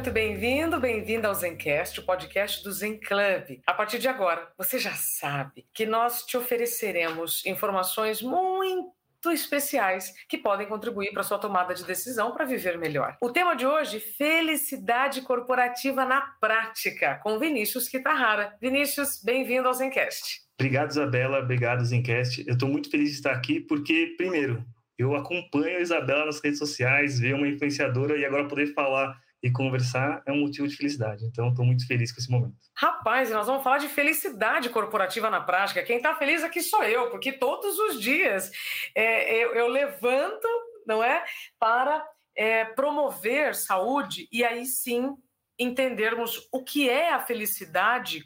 Muito 0.00 0.12
bem-vindo, 0.12 0.80
bem-vinda 0.80 1.28
ao 1.28 1.34
Zencast, 1.34 2.00
o 2.00 2.02
podcast 2.02 2.64
do 2.64 2.72
Zen 2.72 2.98
Club. 2.98 3.60
A 3.66 3.74
partir 3.74 3.98
de 3.98 4.08
agora, 4.08 4.48
você 4.56 4.78
já 4.78 4.92
sabe 4.92 5.66
que 5.74 5.84
nós 5.84 6.24
te 6.24 6.38
ofereceremos 6.38 7.44
informações 7.44 8.22
muito 8.22 8.94
especiais 9.30 10.14
que 10.26 10.38
podem 10.38 10.66
contribuir 10.66 11.12
para 11.12 11.22
sua 11.22 11.36
tomada 11.38 11.74
de 11.74 11.84
decisão 11.84 12.32
para 12.32 12.46
viver 12.46 12.78
melhor. 12.78 13.18
O 13.20 13.28
tema 13.28 13.54
de 13.54 13.66
hoje, 13.66 14.00
felicidade 14.00 15.20
corporativa 15.20 16.06
na 16.06 16.22
prática, 16.40 17.20
com 17.22 17.38
Vinícius 17.38 17.86
Kitarrara. 17.86 18.56
Vinícius, 18.58 19.22
bem-vindo 19.22 19.68
ao 19.68 19.74
Zencast. 19.74 20.40
Obrigado, 20.58 20.92
Isabela. 20.92 21.40
Obrigado, 21.40 21.84
Zencast. 21.84 22.42
Eu 22.46 22.54
estou 22.54 22.70
muito 22.70 22.90
feliz 22.90 23.10
de 23.10 23.16
estar 23.16 23.32
aqui 23.32 23.60
porque, 23.60 24.14
primeiro, 24.16 24.64
eu 24.98 25.14
acompanho 25.14 25.76
a 25.76 25.80
Isabela 25.82 26.24
nas 26.24 26.40
redes 26.42 26.58
sociais, 26.58 27.18
ver 27.18 27.34
uma 27.34 27.46
influenciadora 27.46 28.16
e 28.16 28.24
agora 28.24 28.48
poder 28.48 28.72
falar 28.72 29.14
e 29.42 29.50
conversar 29.50 30.22
é 30.26 30.32
um 30.32 30.40
motivo 30.40 30.68
de 30.68 30.76
felicidade. 30.76 31.24
Então, 31.24 31.48
estou 31.48 31.64
muito 31.64 31.86
feliz 31.86 32.12
com 32.12 32.20
esse 32.20 32.30
momento. 32.30 32.56
Rapaz, 32.76 33.30
nós 33.30 33.46
vamos 33.46 33.62
falar 33.62 33.78
de 33.78 33.88
felicidade 33.88 34.68
corporativa 34.68 35.30
na 35.30 35.40
prática. 35.40 35.82
Quem 35.82 35.96
está 35.96 36.14
feliz 36.14 36.44
aqui 36.44 36.60
sou 36.60 36.84
eu, 36.84 37.10
porque 37.10 37.32
todos 37.32 37.78
os 37.78 38.00
dias 38.00 38.50
é, 38.94 39.34
eu, 39.42 39.54
eu, 39.54 39.68
levanto, 39.68 40.46
não 40.86 41.02
é, 41.02 41.24
para 41.58 42.06
é, 42.36 42.64
promover 42.64 43.54
saúde 43.54 44.28
e 44.30 44.44
aí 44.44 44.66
sim 44.66 45.14
entendermos 45.58 46.48
o 46.52 46.62
que 46.62 46.88
é 46.88 47.12
a 47.12 47.20
felicidade 47.20 48.24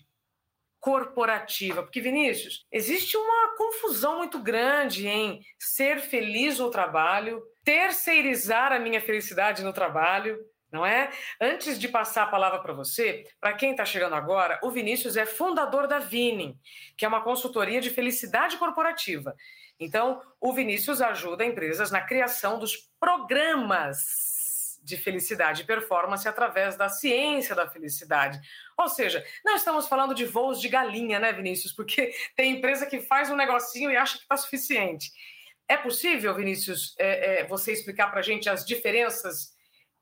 corporativa. 0.80 1.82
Porque, 1.82 2.00
Vinícius, 2.00 2.66
existe 2.70 3.16
uma 3.16 3.56
confusão 3.56 4.18
muito 4.18 4.38
grande 4.40 5.08
em 5.08 5.40
ser 5.58 6.00
feliz 6.00 6.58
no 6.58 6.70
trabalho, 6.70 7.42
terceirizar 7.64 8.72
a 8.72 8.78
minha 8.78 9.00
felicidade 9.00 9.64
no 9.64 9.72
trabalho 9.72 10.38
não 10.74 10.84
é? 10.84 11.08
Antes 11.40 11.78
de 11.78 11.88
passar 11.88 12.24
a 12.24 12.26
palavra 12.26 12.58
para 12.58 12.72
você, 12.72 13.24
para 13.40 13.54
quem 13.54 13.70
está 13.70 13.84
chegando 13.84 14.16
agora, 14.16 14.58
o 14.62 14.70
Vinícius 14.70 15.16
é 15.16 15.24
fundador 15.24 15.86
da 15.86 16.00
Vini, 16.00 16.58
que 16.96 17.04
é 17.04 17.08
uma 17.08 17.22
consultoria 17.22 17.80
de 17.80 17.90
felicidade 17.90 18.56
corporativa. 18.58 19.36
Então, 19.78 20.20
o 20.40 20.52
Vinícius 20.52 21.00
ajuda 21.00 21.44
empresas 21.44 21.92
na 21.92 22.00
criação 22.00 22.58
dos 22.58 22.90
programas 22.98 24.34
de 24.82 24.96
felicidade 24.96 25.62
e 25.62 25.64
performance 25.64 26.28
através 26.28 26.76
da 26.76 26.88
ciência 26.88 27.54
da 27.54 27.70
felicidade. 27.70 28.38
Ou 28.76 28.88
seja, 28.88 29.24
não 29.44 29.54
estamos 29.54 29.86
falando 29.86 30.14
de 30.14 30.26
voos 30.26 30.60
de 30.60 30.68
galinha, 30.68 31.18
né, 31.18 31.32
Vinícius? 31.32 31.72
Porque 31.72 32.12
tem 32.36 32.56
empresa 32.56 32.84
que 32.84 33.00
faz 33.00 33.30
um 33.30 33.36
negocinho 33.36 33.90
e 33.90 33.96
acha 33.96 34.16
que 34.18 34.24
está 34.24 34.36
suficiente. 34.36 35.10
É 35.68 35.76
possível, 35.76 36.34
Vinícius, 36.34 36.94
é, 36.98 37.40
é, 37.40 37.46
você 37.46 37.72
explicar 37.72 38.10
para 38.10 38.20
a 38.20 38.22
gente 38.22 38.50
as 38.50 38.66
diferenças 38.66 39.54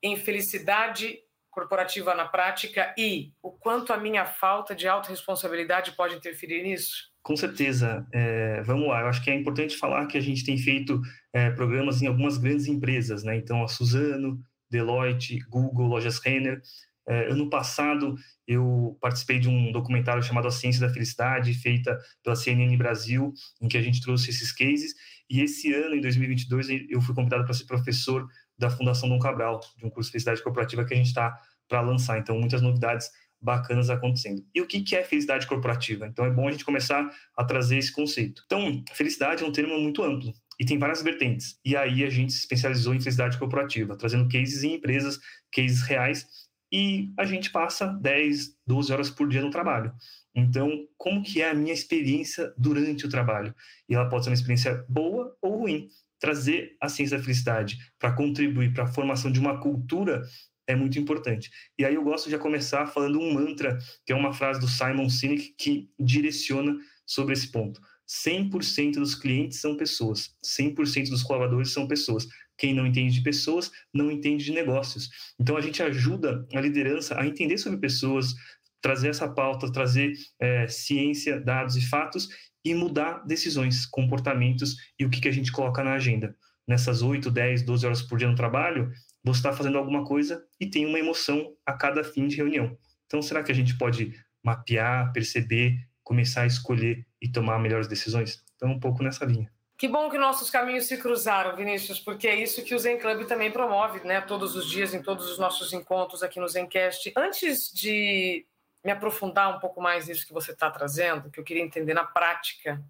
em 0.03 0.17
felicidade 0.17 1.19
corporativa 1.51 2.15
na 2.15 2.25
prática 2.25 2.95
e 2.97 3.33
o 3.43 3.53
quanto 3.53 3.93
a 3.93 3.99
minha 3.99 4.25
falta 4.25 4.75
de 4.75 4.89
autorresponsabilidade 4.89 5.93
pode 5.93 6.17
interferir 6.17 6.63
nisso? 6.63 7.13
Com 7.23 7.37
certeza. 7.37 8.07
É, 8.13 8.63
vamos 8.63 8.89
lá, 8.89 9.03
eu 9.03 9.07
acho 9.07 9.23
que 9.23 9.31
é 9.31 9.35
importante 9.35 9.77
falar 9.77 10.07
que 10.07 10.19
a 10.19 10.21
gente 10.21 10.45
tem 10.45 10.59
feito 10.59 11.01
é, 11.33 11.51
programas 11.51 12.03
em 12.03 12.07
algumas 12.07 12.39
grandes 12.39 12.67
empresas, 12.67 13.23
né? 13.23 13.37
Então, 13.37 13.63
a 13.63 13.69
Suzano, 13.69 14.41
Deloitte, 14.71 15.39
Google, 15.49 15.87
Lojas 15.87 16.19
Renner. 16.19 16.61
É, 17.07 17.31
ano 17.31 17.51
passado, 17.51 18.15
eu 18.47 18.97
participei 19.01 19.39
de 19.39 19.49
um 19.49 19.71
documentário 19.73 20.23
chamado 20.23 20.49
A 20.49 20.53
Ciência 20.53 20.87
da 20.87 20.93
Felicidade, 20.93 21.53
feita 21.53 21.99
pela 22.23 22.35
CNN 22.35 22.77
Brasil, 22.77 23.33
em 23.61 23.69
que 23.69 23.77
a 23.77 23.83
gente 23.83 24.01
trouxe 24.01 24.31
esses 24.31 24.53
cases. 24.53 24.95
E 25.29 25.41
esse 25.41 25.73
ano, 25.73 25.95
em 25.95 26.01
2022, 26.01 26.69
eu 26.89 27.01
fui 27.01 27.15
convidado 27.15 27.45
para 27.45 27.55
ser 27.55 27.67
professor 27.67 28.27
da 28.63 28.71
Fundação 28.71 29.09
Dom 29.09 29.19
Cabral, 29.19 29.61
de 29.77 29.85
um 29.85 29.91
curso 29.91 30.09
de 30.09 30.13
felicidade 30.13 30.43
corporativa 30.43 30.85
que 30.85 30.95
a 30.95 30.97
gente 30.97 31.09
está 31.09 31.37
para 31.69 31.81
lançar. 31.81 32.19
Então, 32.19 32.39
muitas 32.39 32.63
novidades 32.63 33.11
bacanas 33.41 33.91
acontecendo. 33.91 34.45
E 34.55 34.61
o 34.61 34.67
que 34.67 34.95
é 34.95 35.03
felicidade 35.03 35.47
corporativa? 35.49 36.07
Então, 36.07 36.25
é 36.25 36.31
bom 36.31 36.47
a 36.47 36.53
gente 36.53 36.65
começar 36.65 37.11
a 37.37 37.45
trazer 37.45 37.77
esse 37.77 37.93
conceito. 37.93 38.43
Então, 38.47 38.85
felicidade 38.93 39.43
é 39.43 39.47
um 39.47 39.51
termo 39.51 39.79
muito 39.81 40.03
amplo 40.03 40.33
e 40.61 40.65
tem 40.65 40.79
várias 40.79 41.03
vertentes. 41.03 41.59
E 41.65 41.77
aí 41.77 42.05
a 42.05 42.11
gente 42.11 42.33
se 42.33 42.39
especializou 42.39 42.95
em 42.95 43.01
felicidade 43.01 43.37
corporativa, 43.37 43.97
trazendo 43.97 44.29
cases 44.29 44.63
em 44.63 44.75
empresas, 44.75 45.19
cases 45.53 45.83
reais, 45.83 46.27
e 46.71 47.13
a 47.19 47.25
gente 47.25 47.51
passa 47.51 47.87
10, 47.87 48.57
12 48.67 48.93
horas 48.93 49.11
por 49.11 49.29
dia 49.29 49.43
no 49.43 49.51
trabalho. 49.51 49.93
Então, 50.35 50.71
como 50.97 51.23
que 51.23 51.43
é 51.43 51.51
a 51.51 51.55
minha 51.55 51.75
experiência 51.75 52.55
durante 52.57 53.05
o 53.05 53.09
trabalho? 53.09 53.55
E 53.89 53.95
ela 53.95 54.09
pode 54.09 54.25
ser 54.25 54.31
uma 54.31 54.35
experiência 54.35 54.85
boa 54.89 55.37
ou 55.43 55.59
ruim 55.59 55.89
trazer 56.23 56.77
a 56.81 56.89
ciência 56.89 57.19
da 57.19 57.23
felicidade 57.25 57.79
para 57.99 58.13
contribuir 58.13 58.73
para 58.73 58.85
a 58.85 58.87
formação 58.87 59.31
de 59.31 59.41
uma 59.41 59.59
cultura 59.59 60.23
é 60.69 60.77
muito 60.77 60.97
importante. 60.97 61.51
E 61.77 61.85
aí 61.85 61.97
eu 61.97 62.05
gosto 62.05 62.31
de 62.31 62.39
começar 62.39 62.87
falando 62.87 63.19
um 63.19 63.35
mantra, 63.35 63.77
que 64.07 64.13
é 64.13 64.17
uma 64.17 64.33
frase 64.33 64.61
do 64.61 64.69
Simon 64.69 65.09
Sinek 65.09 65.53
que 65.59 65.91
direciona 65.99 66.79
sobre 67.05 67.33
esse 67.33 67.51
ponto. 67.51 67.81
100% 68.09 68.95
dos 68.95 69.17
clientes 69.17 69.59
são 69.59 69.77
pessoas, 69.77 70.37
100% 70.45 71.11
dos 71.11 71.25
colaboradores 71.25 71.73
são 71.73 71.89
pessoas. 71.89 72.29
Quem 72.57 72.73
não 72.73 72.87
entende 72.87 73.15
de 73.15 73.23
pessoas 73.23 73.73
não 73.93 74.09
entende 74.09 74.45
de 74.45 74.53
negócios. 74.53 75.11
Então 75.41 75.57
a 75.57 75.61
gente 75.61 75.83
ajuda 75.83 76.47
a 76.55 76.61
liderança 76.61 77.19
a 77.19 77.27
entender 77.27 77.59
sobre 77.59 77.81
pessoas, 77.81 78.33
trazer 78.81 79.09
essa 79.09 79.29
pauta, 79.29 79.73
trazer 79.73 80.13
é, 80.39 80.69
ciência, 80.69 81.41
dados 81.41 81.77
e 81.77 81.81
fatos 81.81 82.29
e 82.65 82.75
mudar 82.75 83.25
decisões, 83.27 83.87
comportamentos 83.87 84.77
e 84.99 85.05
o 85.05 85.11
que, 85.11 85.21
que 85.21 85.29
a 85.29 85.33
gente 85.33 85.53
coloca 85.53 85.83
na 85.83 85.95
agenda. 85.95 86.37
Nessas 86.67 87.03
8, 87.03 87.31
10, 87.31 87.63
12 87.63 87.87
horas 87.87 88.03
por 88.03 88.19
dia 88.19 88.29
no 88.29 88.37
trabalho, 88.37 88.93
você 89.25 89.39
está 89.39 89.53
fazendo 89.53 89.79
alguma 89.79 90.05
coisa 90.05 90.45
e 90.61 90.67
tem 90.67 90.87
uma 90.87 90.99
emoção 90.99 91.55
a 91.67 91.73
cada 91.73 92.05
fim 92.05 92.29
de 92.29 92.37
reunião. 92.37 92.77
Então, 93.07 93.21
será 93.21 93.43
que 93.43 93.53
a 93.53 93.55
gente 93.55 93.77
pode 93.77 94.15
mapear, 94.43 95.13
perceber, 95.13 95.77
começar 96.03 96.43
a 96.43 96.47
escolher 96.47 97.07
e 97.21 97.29
tomar 97.29 97.59
melhores 97.59 97.89
decisões? 97.89 98.43
Então, 98.57 98.71
um 98.71 98.81
pouco 98.81 99.03
nessa 99.03 99.25
linha. 99.25 99.51
Que 99.77 99.89
bom 99.89 100.09
que 100.09 100.17
nossos 100.17 100.49
caminhos 100.49 100.85
se 100.85 100.97
cruzaram, 100.97 101.57
Vinícius, 101.57 101.99
porque 101.99 102.29
é 102.29 102.41
isso 102.41 102.63
que 102.63 102.75
o 102.75 102.79
Zen 102.79 102.99
Club 102.99 103.27
também 103.27 103.51
promove, 103.51 104.07
né? 104.07 104.21
Todos 104.21 104.55
os 104.55 104.71
dias, 104.71 104.95
em 104.95 105.03
todos 105.03 105.29
os 105.29 105.39
nossos 105.39 105.73
encontros 105.73 106.23
aqui 106.23 106.39
no 106.39 106.47
Zencast. 106.47 107.13
Antes 107.17 107.73
de 107.73 108.47
me 108.85 108.91
aprofundar 108.91 109.55
um 109.55 109.61
pouco 109.61 109.81
mais 109.81 110.09
nisso 110.09 110.27
que 110.27 110.33
você 110.33 110.53
está 110.53 110.71
trazendo, 110.71 111.31
que 111.31 111.39
eu 111.39 111.45
queria 111.45 111.63
entender 111.63 111.95
na 111.95 112.05
prática, 112.05 112.83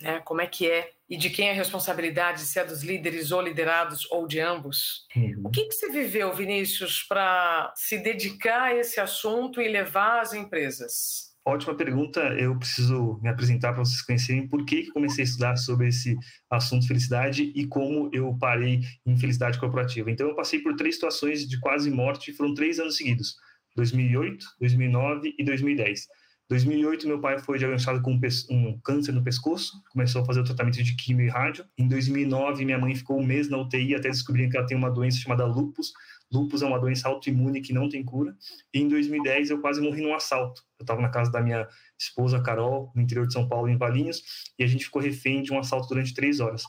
né, 0.00 0.20
como 0.20 0.40
é 0.40 0.46
que 0.46 0.70
é 0.70 0.92
e 1.08 1.16
de 1.16 1.30
quem 1.30 1.48
é 1.48 1.52
a 1.52 1.54
responsabilidade, 1.54 2.40
se 2.40 2.58
é 2.58 2.64
dos 2.64 2.82
líderes 2.82 3.30
ou 3.30 3.40
liderados 3.40 4.10
ou 4.10 4.26
de 4.26 4.40
ambos. 4.40 5.06
Uhum. 5.14 5.42
O 5.44 5.50
que, 5.50 5.64
que 5.64 5.72
você 5.72 5.90
viveu, 5.90 6.32
Vinícius, 6.34 7.02
para 7.02 7.72
se 7.76 7.98
dedicar 7.98 8.62
a 8.64 8.74
esse 8.74 9.00
assunto 9.00 9.60
e 9.60 9.68
levar 9.68 10.20
às 10.20 10.34
empresas? 10.34 11.26
Ótima 11.44 11.76
pergunta. 11.76 12.20
Eu 12.34 12.58
preciso 12.58 13.20
me 13.22 13.28
apresentar 13.28 13.72
para 13.72 13.84
vocês 13.84 14.02
conhecerem 14.02 14.48
por 14.48 14.64
que 14.64 14.90
comecei 14.90 15.22
a 15.22 15.26
estudar 15.28 15.56
sobre 15.56 15.86
esse 15.86 16.16
assunto 16.50 16.88
felicidade 16.88 17.52
e 17.54 17.64
como 17.68 18.10
eu 18.12 18.36
parei 18.36 18.80
em 19.06 19.16
felicidade 19.16 19.60
corporativa. 19.60 20.10
Então, 20.10 20.28
eu 20.28 20.34
passei 20.34 20.58
por 20.58 20.74
três 20.74 20.96
situações 20.96 21.48
de 21.48 21.60
quase 21.60 21.88
morte, 21.88 22.32
foram 22.32 22.52
três 22.52 22.80
anos 22.80 22.96
seguidos. 22.96 23.36
2008, 23.76 24.44
2009 24.58 25.34
e 25.38 25.44
2010. 25.44 26.08
2008, 26.48 27.08
meu 27.08 27.20
pai 27.20 27.38
foi 27.40 27.58
diagnosticado 27.58 28.00
com 28.00 28.18
um 28.50 28.78
câncer 28.80 29.10
no 29.10 29.22
pescoço, 29.22 29.82
começou 29.90 30.22
a 30.22 30.24
fazer 30.24 30.40
o 30.40 30.44
tratamento 30.44 30.80
de 30.80 30.94
quimio 30.94 31.26
e 31.26 31.28
rádio. 31.28 31.64
Em 31.76 31.88
2009, 31.88 32.64
minha 32.64 32.78
mãe 32.78 32.94
ficou 32.94 33.18
um 33.18 33.26
mês 33.26 33.48
na 33.48 33.58
UTI 33.58 33.96
até 33.96 34.08
descobrir 34.08 34.48
que 34.48 34.56
ela 34.56 34.66
tem 34.66 34.76
uma 34.76 34.90
doença 34.90 35.18
chamada 35.18 35.44
lupus. 35.44 35.92
Lupus 36.32 36.62
é 36.62 36.66
uma 36.66 36.78
doença 36.78 37.08
autoimune 37.08 37.60
que 37.60 37.72
não 37.72 37.88
tem 37.88 38.04
cura. 38.04 38.36
E 38.72 38.80
em 38.80 38.88
2010, 38.88 39.50
eu 39.50 39.60
quase 39.60 39.80
morri 39.80 40.02
num 40.02 40.14
assalto. 40.14 40.62
Eu 40.78 40.84
estava 40.84 41.00
na 41.02 41.08
casa 41.08 41.32
da 41.32 41.40
minha 41.40 41.66
esposa, 41.98 42.40
Carol, 42.40 42.92
no 42.94 43.02
interior 43.02 43.26
de 43.26 43.32
São 43.32 43.48
Paulo, 43.48 43.68
em 43.68 43.76
Valinhos, 43.76 44.22
e 44.56 44.62
a 44.62 44.66
gente 44.68 44.84
ficou 44.84 45.02
refém 45.02 45.42
de 45.42 45.52
um 45.52 45.58
assalto 45.58 45.88
durante 45.88 46.14
três 46.14 46.38
horas. 46.38 46.62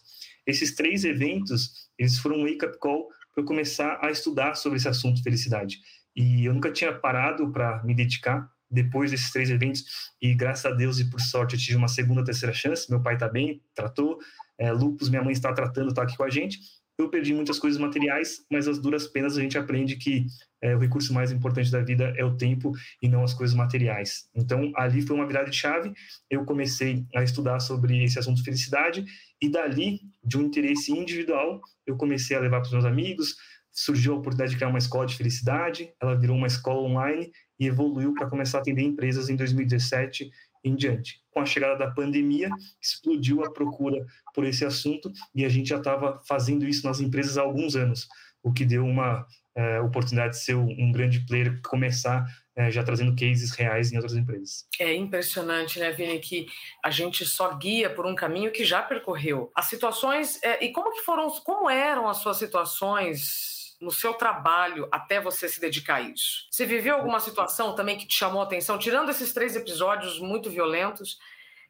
Esses 0.45 0.73
três 0.73 1.03
eventos, 1.03 1.89
eles 1.99 2.17
foram 2.17 2.37
um 2.37 2.45
wake-up 2.45 2.79
call 2.79 3.09
para 3.33 3.43
eu 3.43 3.45
começar 3.45 3.99
a 4.01 4.09
estudar 4.09 4.55
sobre 4.55 4.77
esse 4.77 4.87
assunto 4.87 5.17
de 5.17 5.23
felicidade. 5.23 5.77
E 6.17 6.45
eu 6.45 6.53
nunca 6.53 6.71
tinha 6.71 6.91
parado 6.91 7.51
para 7.51 7.83
me 7.83 7.93
dedicar 7.93 8.49
depois 8.69 9.11
desses 9.11 9.31
três 9.31 9.51
eventos. 9.51 9.85
E 10.19 10.33
graças 10.33 10.65
a 10.65 10.73
Deus 10.73 10.99
e 10.99 11.07
por 11.09 11.21
sorte 11.21 11.55
eu 11.55 11.59
tive 11.59 11.77
uma 11.77 11.87
segunda, 11.87 12.23
terceira 12.23 12.53
chance. 12.53 12.89
Meu 12.89 13.01
pai 13.01 13.13
está 13.13 13.29
bem, 13.29 13.61
tratou. 13.75 14.17
É, 14.57 14.71
lupus, 14.71 15.09
minha 15.09 15.23
mãe 15.23 15.31
está 15.31 15.53
tratando, 15.53 15.89
está 15.89 16.01
aqui 16.01 16.17
com 16.17 16.23
a 16.23 16.29
gente. 16.29 16.59
eu 16.97 17.09
perdi 17.09 17.31
muitas 17.31 17.59
coisas 17.59 17.79
materiais, 17.79 18.43
mas 18.51 18.67
as 18.67 18.79
duras 18.79 19.07
penas 19.07 19.37
a 19.37 19.41
gente 19.41 19.55
aprende 19.55 19.97
que 19.97 20.25
é, 20.59 20.75
o 20.75 20.79
recurso 20.79 21.13
mais 21.13 21.31
importante 21.31 21.69
da 21.69 21.79
vida 21.79 22.11
é 22.17 22.25
o 22.25 22.35
tempo 22.35 22.71
e 22.99 23.07
não 23.07 23.23
as 23.23 23.35
coisas 23.35 23.55
materiais. 23.55 24.27
Então, 24.33 24.71
ali 24.75 25.03
foi 25.03 25.15
uma 25.15 25.27
virada 25.27 25.51
de 25.51 25.55
chave. 25.55 25.93
Eu 26.27 26.43
comecei 26.43 27.05
a 27.15 27.21
estudar 27.21 27.59
sobre 27.59 28.03
esse 28.03 28.17
assunto 28.17 28.37
de 28.37 28.43
felicidade 28.43 29.05
e 29.39 29.47
dali, 29.47 30.01
de 30.23 30.37
um 30.37 30.41
interesse 30.41 30.91
individual, 30.91 31.61
eu 31.85 31.95
comecei 31.95 32.35
a 32.35 32.39
levar 32.39 32.59
para 32.59 32.67
os 32.67 32.73
meus 32.73 32.85
amigos. 32.85 33.35
Surgiu 33.79 34.13
a 34.13 34.17
oportunidade 34.17 34.49
de 34.49 34.57
criar 34.57 34.69
uma 34.69 34.79
escola 34.79 35.05
de 35.05 35.15
felicidade. 35.15 35.93
Ela 36.01 36.15
virou 36.15 36.35
uma 36.35 36.47
escola 36.47 36.81
online 36.81 37.31
e 37.59 37.67
evoluiu 37.67 38.11
para 38.15 38.27
começar 38.27 38.57
a 38.57 38.61
atender 38.61 38.81
empresas 38.81 39.29
em 39.29 39.35
2017 39.35 40.31
em 40.63 40.75
diante. 40.75 41.21
Com 41.29 41.41
a 41.41 41.45
chegada 41.45 41.77
da 41.77 41.91
pandemia, 41.91 42.49
explodiu 42.81 43.45
a 43.45 43.51
procura 43.51 44.03
por 44.33 44.45
esse 44.45 44.65
assunto 44.65 45.11
e 45.35 45.45
a 45.45 45.49
gente 45.49 45.69
já 45.69 45.77
estava 45.77 46.19
fazendo 46.27 46.67
isso 46.67 46.87
nas 46.87 46.99
empresas 46.99 47.37
há 47.37 47.41
alguns 47.43 47.75
anos, 47.75 48.07
o 48.41 48.51
que 48.51 48.65
deu 48.65 48.83
uma 48.83 49.27
é, 49.55 49.79
oportunidade 49.79 50.33
de 50.33 50.43
ser 50.43 50.55
um 50.55 50.91
grande 50.91 51.23
player, 51.27 51.61
começar 51.61 52.25
é, 52.55 52.71
já 52.71 52.83
trazendo 52.83 53.15
cases 53.15 53.51
reais 53.51 53.91
em 53.91 53.97
outras 53.97 54.15
empresas. 54.15 54.65
É 54.79 54.91
impressionante, 54.95 55.79
né, 55.79 55.91
Vini, 55.91 56.17
que 56.17 56.47
a 56.83 56.89
gente 56.89 57.23
só 57.27 57.53
guia 57.55 57.91
por 57.91 58.07
um 58.07 58.15
caminho 58.15 58.51
que 58.51 58.65
já 58.65 58.81
percorreu. 58.81 59.51
As 59.55 59.65
situações 59.65 60.41
é, 60.43 60.65
e 60.65 60.71
como 60.71 60.91
que 60.91 61.01
foram, 61.01 61.29
como 61.41 61.69
eram 61.69 62.09
as 62.09 62.17
suas 62.17 62.37
situações 62.37 63.56
no 63.79 63.91
seu 63.91 64.13
trabalho 64.13 64.87
até 64.91 65.21
você 65.21 65.47
se 65.47 65.59
dedicar 65.61 65.95
a 65.95 66.01
isso? 66.01 66.47
Você 66.49 66.65
viveu 66.65 66.95
alguma 66.95 67.19
situação 67.19 67.75
também 67.75 67.97
que 67.97 68.07
te 68.07 68.15
chamou 68.15 68.41
a 68.41 68.45
atenção, 68.45 68.77
tirando 68.77 69.09
esses 69.09 69.33
três 69.33 69.55
episódios 69.55 70.19
muito 70.19 70.49
violentos 70.49 71.17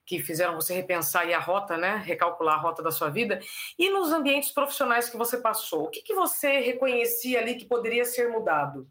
que 0.05 0.23
fizeram 0.23 0.55
você 0.55 0.73
repensar 0.73 1.29
a 1.29 1.39
rota, 1.39 1.77
né, 1.77 2.01
recalcular 2.05 2.55
a 2.55 2.61
rota 2.61 2.81
da 2.81 2.91
sua 2.91 3.09
vida, 3.09 3.41
e 3.77 3.89
nos 3.89 4.13
ambientes 4.13 4.51
profissionais 4.51 5.09
que 5.09 5.17
você 5.17 5.37
passou, 5.37 5.83
o 5.83 5.89
que, 5.89 6.01
que 6.01 6.13
você 6.13 6.61
reconhecia 6.61 7.39
ali 7.39 7.55
que 7.55 7.65
poderia 7.65 8.05
ser 8.05 8.29
mudado? 8.29 8.89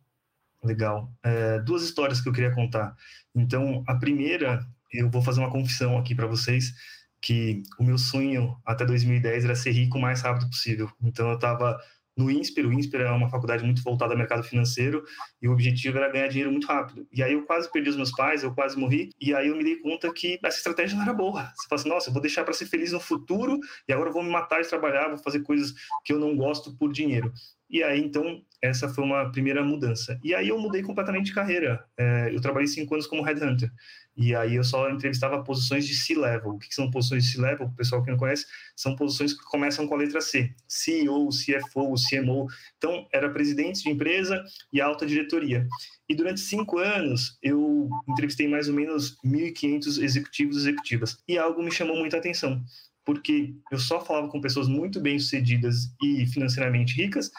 Legal. 0.62 1.11
É, 1.23 1.59
duas 1.61 1.83
histórias 1.83 2.21
que 2.21 2.29
eu 2.29 2.33
queria 2.35 2.55
contar. 2.55 2.95
Então, 3.35 3.83
a 3.89 3.95
primeira, 3.95 4.61
eu 4.93 5.09
vou 5.09 5.23
fazer 5.23 5.41
uma 5.41 5.51
confissão 5.51 5.97
aqui 5.97 6.15
para 6.15 6.27
vocês, 6.27 6.75
que 7.21 7.62
o 7.79 7.85
meu 7.85 7.97
sonho 7.97 8.61
até 8.65 8.85
2010 8.85 9.47
era 9.47 9.55
ser 9.55 9.71
rico 9.71 9.97
o 9.97 10.01
mais 10.01 10.21
rápido 10.21 10.51
possível. 10.51 10.91
Então, 11.03 11.31
eu 11.31 11.37
estava 11.37 11.81
no 12.17 12.31
INSPER. 12.31 12.67
O 12.67 12.73
INSPER 12.73 13.03
é 13.03 13.11
uma 13.11 13.29
faculdade 13.29 13.63
muito 13.63 13.83
voltada 13.83 14.15
ao 14.15 14.19
mercado 14.19 14.43
financeiro 14.43 15.05
e 15.41 15.47
o 15.47 15.53
objetivo 15.53 15.99
era 15.99 16.11
ganhar 16.11 16.29
dinheiro 16.29 16.51
muito 16.51 16.67
rápido. 16.67 17.07
E 17.13 17.23
aí 17.23 17.35
eu 17.35 17.43
quase 17.43 17.71
perdi 17.71 17.91
os 17.91 17.97
meus 17.97 18.11
pais, 18.13 18.43
eu 18.43 18.55
quase 18.55 18.79
morri, 18.79 19.11
e 19.21 19.35
aí 19.35 19.49
eu 19.49 19.57
me 19.57 19.63
dei 19.63 19.77
conta 19.77 20.13
que 20.13 20.39
essa 20.43 20.57
estratégia 20.57 20.97
não 20.97 21.03
era 21.03 21.13
boa. 21.13 21.53
Você 21.55 21.69
fala 21.69 21.81
assim, 21.81 21.89
nossa, 21.89 22.09
eu 22.09 22.13
vou 22.13 22.23
deixar 22.23 22.45
para 22.45 22.55
ser 22.55 22.67
feliz 22.67 22.93
no 22.93 23.01
futuro 23.01 23.59
e 23.87 23.93
agora 23.93 24.09
eu 24.09 24.15
vou 24.15 24.23
me 24.23 24.31
matar 24.31 24.63
de 24.63 24.69
trabalhar, 24.69 25.09
vou 25.09 25.19
fazer 25.19 25.41
coisas 25.41 25.75
que 26.05 26.13
eu 26.13 26.19
não 26.19 26.35
gosto 26.35 26.75
por 26.77 26.93
dinheiro. 26.93 27.33
E 27.69 27.83
aí, 27.83 28.01
então, 28.01 28.43
essa 28.62 28.89
foi 28.89 29.03
uma 29.03 29.31
primeira 29.33 29.62
mudança. 29.62 30.19
E 30.23 30.35
aí 30.35 30.49
eu 30.49 30.59
mudei 30.59 30.83
completamente 30.83 31.27
de 31.27 31.35
carreira. 31.35 31.85
É, 31.99 32.31
eu 32.33 32.41
trabalhei 32.41 32.69
cinco 32.69 32.95
anos 32.95 33.07
como 33.07 33.23
headhunter. 33.23 33.71
E 34.17 34.35
aí 34.35 34.55
eu 34.55 34.65
só 34.65 34.89
entrevistava 34.91 35.43
posições 35.45 35.87
de 35.87 35.95
C-level. 35.95 36.53
O 36.53 36.59
que 36.59 36.75
são 36.75 36.91
posições 36.91 37.25
de 37.25 37.33
C-level? 37.33 37.67
O 37.67 37.75
pessoal 37.75 38.03
que 38.03 38.11
não 38.11 38.17
conhece, 38.17 38.47
são 38.75 38.97
posições 38.97 39.35
que 39.35 39.45
começam 39.45 39.87
com 39.87 39.95
a 39.95 39.99
letra 39.99 40.21
C. 40.21 40.55
CEO, 40.67 41.29
CFO, 41.29 41.95
CMO. 42.09 42.47
Então, 42.79 43.07
era 43.13 43.31
presidente 43.31 43.83
de 43.83 43.91
empresa 43.91 44.43
e 44.73 44.81
alta 44.81 45.05
diretoria. 45.05 45.69
E 46.09 46.15
durante 46.15 46.41
cinco 46.41 46.79
anos, 46.79 47.37
eu 47.43 47.91
entrevistei 48.09 48.49
mais 48.49 48.69
ou 48.69 48.75
menos 48.75 49.17
1.500 49.25 50.03
executivos 50.03 50.57
e 50.57 50.61
executivas. 50.61 51.19
E 51.29 51.37
algo 51.37 51.62
me 51.62 51.71
chamou 51.71 51.97
muita 51.97 52.17
atenção, 52.17 52.62
porque 53.05 53.55
eu 53.71 53.79
só 53.79 54.05
falava 54.05 54.29
com 54.29 54.41
pessoas 54.41 54.69
muito 54.69 55.01
bem-sucedidas 55.01 55.93
e 56.03 56.27
financeiramente 56.27 56.95
ricas, 56.95 57.31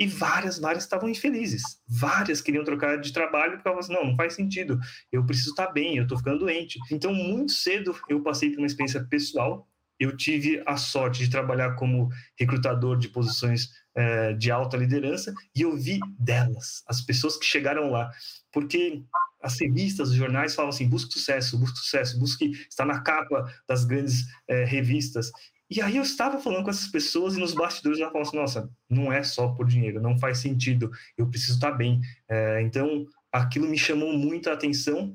e 0.00 0.06
várias, 0.06 0.58
várias 0.58 0.84
estavam 0.84 1.10
infelizes. 1.10 1.62
Várias 1.86 2.40
queriam 2.40 2.64
trocar 2.64 2.96
de 2.96 3.12
trabalho 3.12 3.52
porque 3.52 3.68
elas 3.68 3.84
assim, 3.84 3.92
não, 3.92 4.06
não 4.06 4.16
faz 4.16 4.32
sentido. 4.32 4.80
Eu 5.12 5.26
preciso 5.26 5.50
estar 5.50 5.66
bem, 5.72 5.98
eu 5.98 6.04
estou 6.04 6.16
ficando 6.16 6.38
doente. 6.38 6.78
Então, 6.90 7.12
muito 7.12 7.52
cedo 7.52 7.94
eu 8.08 8.22
passei 8.22 8.48
por 8.48 8.60
uma 8.60 8.66
experiência 8.66 9.04
pessoal. 9.04 9.68
Eu 9.98 10.16
tive 10.16 10.62
a 10.64 10.78
sorte 10.78 11.22
de 11.22 11.30
trabalhar 11.30 11.74
como 11.74 12.08
recrutador 12.38 12.96
de 12.96 13.10
posições 13.10 13.68
é, 13.94 14.32
de 14.32 14.50
alta 14.50 14.74
liderança 14.78 15.34
e 15.54 15.60
eu 15.60 15.76
vi 15.76 16.00
delas, 16.18 16.82
as 16.86 17.02
pessoas 17.02 17.36
que 17.36 17.44
chegaram 17.44 17.90
lá. 17.90 18.10
Porque 18.50 19.02
as 19.42 19.60
revistas, 19.60 20.08
os 20.08 20.14
jornais 20.14 20.54
falam 20.54 20.70
assim: 20.70 20.88
busque 20.88 21.12
sucesso, 21.12 21.58
busque 21.58 21.78
sucesso, 21.78 22.18
busque 22.18 22.52
estar 22.70 22.86
na 22.86 23.02
capa 23.02 23.52
das 23.68 23.84
grandes 23.84 24.24
é, 24.48 24.64
revistas. 24.64 25.30
E 25.70 25.80
aí 25.80 25.96
eu 25.96 26.02
estava 26.02 26.38
falando 26.40 26.64
com 26.64 26.70
essas 26.70 26.88
pessoas 26.88 27.36
e 27.36 27.40
nos 27.40 27.54
bastidores 27.54 28.00
ela 28.00 28.10
falou 28.10 28.26
assim, 28.26 28.36
nossa, 28.36 28.70
não 28.88 29.12
é 29.12 29.22
só 29.22 29.48
por 29.48 29.66
dinheiro, 29.66 30.02
não 30.02 30.18
faz 30.18 30.38
sentido, 30.38 30.90
eu 31.16 31.28
preciso 31.28 31.54
estar 31.54 31.70
bem. 31.70 32.00
É, 32.28 32.60
então, 32.60 33.06
aquilo 33.30 33.68
me 33.68 33.78
chamou 33.78 34.12
muita 34.12 34.52
atenção 34.52 35.12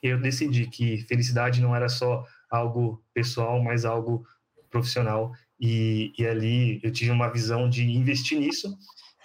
e 0.00 0.06
eu 0.06 0.20
decidi 0.20 0.68
que 0.68 0.98
felicidade 1.08 1.60
não 1.60 1.74
era 1.74 1.88
só 1.88 2.24
algo 2.48 3.02
pessoal, 3.12 3.60
mas 3.60 3.84
algo 3.84 4.24
profissional. 4.70 5.32
E, 5.60 6.12
e 6.16 6.24
ali 6.24 6.80
eu 6.84 6.92
tive 6.92 7.10
uma 7.10 7.28
visão 7.28 7.68
de 7.68 7.82
investir 7.82 8.38
nisso. 8.38 8.78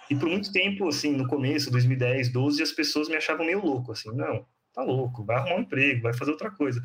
E 0.10 0.16
por 0.16 0.28
muito 0.28 0.52
tempo, 0.52 0.88
assim, 0.88 1.12
no 1.12 1.28
começo, 1.28 1.70
2010, 1.72 2.30
12, 2.30 2.64
as 2.64 2.72
pessoas 2.72 3.08
me 3.08 3.16
achavam 3.16 3.46
meio 3.46 3.64
louco, 3.64 3.92
assim, 3.92 4.12
não, 4.12 4.46
tá 4.74 4.84
louco, 4.84 5.24
vai 5.24 5.38
arrumar 5.38 5.56
um 5.56 5.62
emprego, 5.62 6.02
vai 6.02 6.14
fazer 6.14 6.32
outra 6.32 6.52
coisa. 6.52 6.82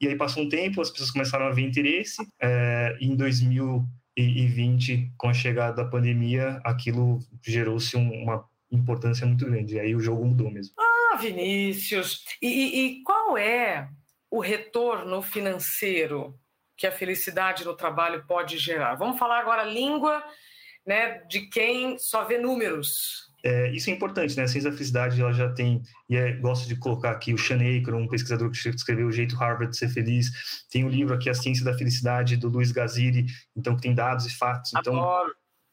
E 0.00 0.06
aí 0.06 0.16
passou 0.16 0.44
um 0.44 0.48
tempo, 0.48 0.80
as 0.80 0.90
pessoas 0.90 1.10
começaram 1.10 1.46
a 1.46 1.50
ver 1.50 1.62
interesse. 1.62 2.24
É, 2.40 2.96
em 3.00 3.16
2020, 3.16 5.12
com 5.16 5.28
a 5.28 5.34
chegada 5.34 5.82
da 5.82 5.90
pandemia, 5.90 6.60
aquilo 6.64 7.18
gerou-se 7.44 7.96
uma 7.96 8.44
importância 8.70 9.26
muito 9.26 9.44
grande. 9.44 9.74
E 9.74 9.80
aí 9.80 9.94
o 9.94 10.00
jogo 10.00 10.24
mudou 10.24 10.50
mesmo. 10.50 10.74
Ah, 10.78 11.16
Vinícius! 11.16 12.24
E, 12.40 12.80
e 12.80 13.02
qual 13.02 13.36
é 13.36 13.88
o 14.30 14.40
retorno 14.40 15.20
financeiro 15.22 16.38
que 16.76 16.86
a 16.86 16.92
felicidade 16.92 17.64
no 17.64 17.74
trabalho 17.74 18.24
pode 18.26 18.56
gerar? 18.58 18.94
Vamos 18.94 19.18
falar 19.18 19.40
agora 19.40 19.62
a 19.62 19.66
língua 19.66 20.22
né, 20.86 21.18
de 21.28 21.48
quem 21.48 21.98
só 21.98 22.24
vê 22.24 22.38
números. 22.38 23.27
É, 23.44 23.70
isso 23.70 23.88
é 23.88 23.92
importante, 23.92 24.36
né? 24.36 24.44
A 24.44 24.48
ciência 24.48 24.70
da 24.70 24.76
felicidade 24.76 25.20
ela 25.20 25.32
já 25.32 25.48
tem, 25.52 25.82
e 26.08 26.16
é, 26.16 26.32
gosto 26.32 26.66
de 26.66 26.76
colocar 26.76 27.12
aqui 27.12 27.32
o 27.32 27.38
Sean 27.38 27.56
Aker, 27.56 27.94
um 27.94 28.08
pesquisador 28.08 28.50
que 28.50 28.68
escreveu 28.68 29.06
O 29.06 29.12
Jeito 29.12 29.36
Harvard 29.36 29.70
de 29.70 29.78
Ser 29.78 29.88
Feliz. 29.88 30.30
Tem 30.70 30.84
um 30.84 30.88
livro 30.88 31.14
aqui, 31.14 31.30
A 31.30 31.34
Ciência 31.34 31.64
da 31.64 31.76
Felicidade, 31.76 32.36
do 32.36 32.48
Luiz 32.48 32.72
Gaziri, 32.72 33.26
então 33.56 33.76
que 33.76 33.82
tem 33.82 33.94
dados 33.94 34.26
e 34.26 34.36
fatos. 34.36 34.72
Então, 34.76 35.00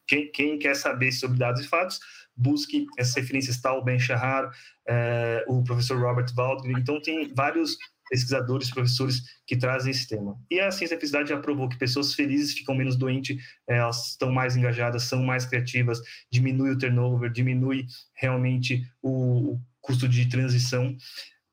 quem, 0.07 0.31
quem, 0.31 0.59
quer 0.59 0.75
saber 0.75 1.11
sobre 1.11 1.39
dados 1.39 1.61
e 1.61 1.67
fatos, 1.67 1.99
busque 2.35 2.85
essas 2.97 3.15
referências, 3.15 3.59
tal, 3.59 3.83
Ben 3.83 3.97
Shahar, 3.97 4.51
é, 4.87 5.43
o 5.47 5.63
professor 5.63 5.99
Robert 5.99 6.31
Waldron. 6.35 6.77
Então, 6.77 7.01
tem 7.01 7.33
vários 7.33 7.77
pesquisadores, 8.09 8.69
professores 8.69 9.21
que 9.47 9.57
trazem 9.57 9.91
esse 9.91 10.07
tema. 10.07 10.37
E 10.49 10.59
a 10.59 10.71
ciência 10.71 10.95
da 10.95 10.99
felicidade 10.99 11.29
já 11.29 11.39
provou 11.39 11.67
que 11.67 11.77
pessoas 11.77 12.13
felizes 12.13 12.53
ficam 12.53 12.75
menos 12.75 12.95
doentes, 12.95 13.37
é, 13.67 13.77
elas 13.77 14.11
estão 14.11 14.31
mais 14.31 14.55
engajadas, 14.55 15.03
são 15.03 15.23
mais 15.23 15.45
criativas, 15.45 15.99
diminui 16.31 16.71
o 16.71 16.77
turnover, 16.77 17.31
diminui 17.31 17.85
realmente 18.15 18.83
o, 19.01 19.59
custo 19.85 20.09
de 20.09 20.27
transição. 20.27 20.97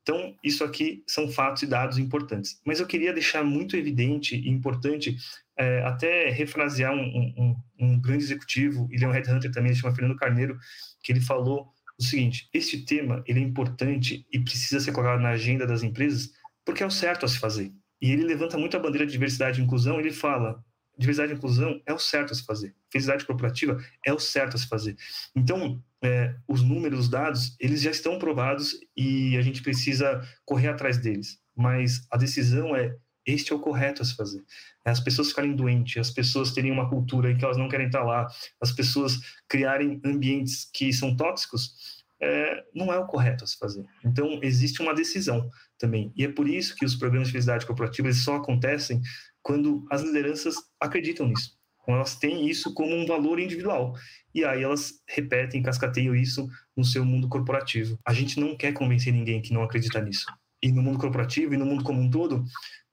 Então, 0.01 0.35
isso 0.43 0.63
aqui 0.63 1.03
são 1.07 1.29
fatos 1.29 1.63
e 1.63 1.67
dados 1.67 1.97
importantes. 1.97 2.59
Mas 2.65 2.79
eu 2.79 2.87
queria 2.87 3.13
deixar 3.13 3.43
muito 3.43 3.77
evidente 3.77 4.35
e 4.35 4.49
importante, 4.49 5.15
é, 5.57 5.81
até 5.83 6.29
refrasear 6.29 6.93
um, 6.93 7.33
um, 7.37 7.55
um, 7.79 8.01
grande 8.01 8.23
executivo, 8.23 8.87
ele 8.91 9.05
é 9.05 9.07
um 9.07 9.11
headhunter 9.11 9.51
também, 9.51 9.71
ele 9.71 9.79
chama 9.79 9.95
Fernando 9.95 10.17
Carneiro, 10.17 10.57
que 11.01 11.11
ele 11.11 11.21
falou 11.21 11.71
o 11.97 12.03
seguinte, 12.03 12.49
este 12.51 12.79
tema 12.79 13.23
ele 13.27 13.39
é 13.39 13.43
importante 13.43 14.25
e 14.31 14.39
precisa 14.39 14.79
ser 14.79 14.91
colocado 14.91 15.21
na 15.21 15.29
agenda 15.29 15.65
das 15.65 15.83
empresas 15.83 16.31
porque 16.65 16.83
é 16.83 16.85
o 16.85 16.91
certo 16.91 17.25
a 17.25 17.27
se 17.27 17.39
fazer. 17.39 17.71
E 18.01 18.11
ele 18.11 18.23
levanta 18.23 18.57
muito 18.57 18.75
a 18.75 18.79
bandeira 18.79 19.05
de 19.05 19.11
diversidade 19.11 19.59
e 19.59 19.63
inclusão, 19.63 19.99
ele 19.99 20.11
fala, 20.11 20.63
diversidade 20.97 21.31
e 21.31 21.35
inclusão 21.35 21.81
é 21.85 21.93
o 21.93 21.99
certo 21.99 22.31
a 22.31 22.35
se 22.35 22.43
fazer. 22.43 22.75
Felicidade 22.91 23.25
corporativa 23.25 23.81
é 24.05 24.13
o 24.13 24.19
certo 24.19 24.55
a 24.55 24.59
se 24.59 24.67
fazer. 24.67 24.95
Então, 25.35 25.81
é, 26.03 26.35
os 26.47 26.61
números, 26.61 26.99
os 27.01 27.09
dados, 27.09 27.55
eles 27.59 27.81
já 27.81 27.91
estão 27.91 28.19
provados 28.19 28.77
e 28.95 29.37
a 29.37 29.41
gente 29.41 29.61
precisa 29.61 30.21
correr 30.45 30.67
atrás 30.67 30.97
deles. 30.97 31.39
Mas 31.55 32.05
a 32.11 32.17
decisão 32.17 32.75
é 32.75 32.95
este 33.25 33.53
é 33.53 33.55
o 33.55 33.59
correto 33.59 34.01
a 34.01 34.05
se 34.05 34.15
fazer. 34.15 34.43
As 34.83 34.99
pessoas 34.99 35.29
ficarem 35.29 35.55
doentes, 35.55 35.97
as 35.97 36.11
pessoas 36.11 36.51
terem 36.51 36.71
uma 36.71 36.89
cultura 36.89 37.31
em 37.31 37.37
que 37.37 37.45
elas 37.45 37.57
não 37.57 37.69
querem 37.69 37.87
estar 37.87 38.03
lá, 38.03 38.27
as 38.61 38.71
pessoas 38.71 39.17
criarem 39.47 40.01
ambientes 40.03 40.69
que 40.73 40.91
são 40.91 41.15
tóxicos, 41.15 42.03
é, 42.21 42.63
não 42.73 42.91
é 42.91 42.99
o 42.99 43.07
correto 43.07 43.43
a 43.43 43.47
se 43.47 43.57
fazer. 43.57 43.85
Então, 44.03 44.39
existe 44.41 44.81
uma 44.81 44.93
decisão 44.93 45.49
também. 45.83 46.13
E 46.15 46.23
é 46.23 46.31
por 46.31 46.47
isso 46.47 46.75
que 46.77 46.85
os 46.85 46.95
programas 46.95 47.27
de 47.27 47.33
felicidade 47.33 47.65
corporativa 47.65 48.07
eles 48.07 48.23
só 48.23 48.37
acontecem 48.37 49.01
quando 49.41 49.85
as 49.91 50.01
lideranças 50.01 50.55
acreditam 50.79 51.27
nisso. 51.27 51.57
Quando 51.79 51.97
elas 51.97 52.15
têm 52.15 52.49
isso 52.49 52.73
como 52.73 52.95
um 52.95 53.05
valor 53.05 53.37
individual. 53.37 53.93
E 54.33 54.45
aí 54.45 54.63
elas 54.63 54.93
repetem, 55.05 55.61
cascateiam 55.61 56.15
isso 56.15 56.47
no 56.77 56.85
seu 56.85 57.03
mundo 57.03 57.27
corporativo. 57.27 57.99
A 58.07 58.13
gente 58.13 58.39
não 58.39 58.55
quer 58.55 58.71
convencer 58.71 59.11
ninguém 59.11 59.41
que 59.41 59.53
não 59.53 59.61
acredita 59.61 60.01
nisso. 60.01 60.25
E 60.61 60.71
no 60.71 60.81
mundo 60.81 60.97
corporativo 60.97 61.53
e 61.53 61.57
no 61.57 61.65
mundo 61.65 61.83
como 61.83 61.99
um 61.99 62.09
todo, 62.09 62.45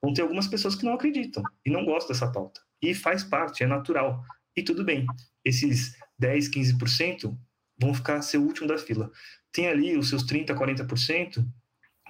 vão 0.02 0.12
ter 0.12 0.23
algumas 0.23 0.49
pessoas 0.49 0.75
que 0.75 0.85
não 0.85 0.94
acreditam 0.94 1.44
e 1.64 1.70
não 1.70 1.85
gostam 1.85 2.09
dessa 2.09 2.32
pauta. 2.32 2.61
E 2.82 2.92
faz 2.92 3.23
parte, 3.23 3.62
é 3.62 3.66
natural. 3.68 4.25
E 4.56 4.61
e 4.61 4.64
tudo 4.64 4.85
bem. 4.85 5.06
Esses 5.44 5.97
10, 6.18 6.50
15% 6.50 7.38
vão 7.80 7.94
ficar 7.94 8.20
ser 8.23 8.38
o 8.38 8.42
último 8.42 8.66
da 8.66 8.76
fila. 8.76 9.12
Tem 9.52 9.68
ali 9.68 9.97
os 9.97 10.09
seus 10.09 10.25
30, 10.25 10.54
40% 10.54 11.47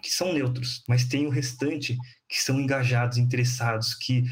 que 0.00 0.10
são 0.10 0.32
neutros, 0.32 0.82
mas 0.88 1.04
tem 1.04 1.26
o 1.26 1.30
restante 1.30 1.96
que 2.28 2.40
são 2.40 2.60
engajados, 2.60 3.18
interessados, 3.18 3.94
que 3.94 4.24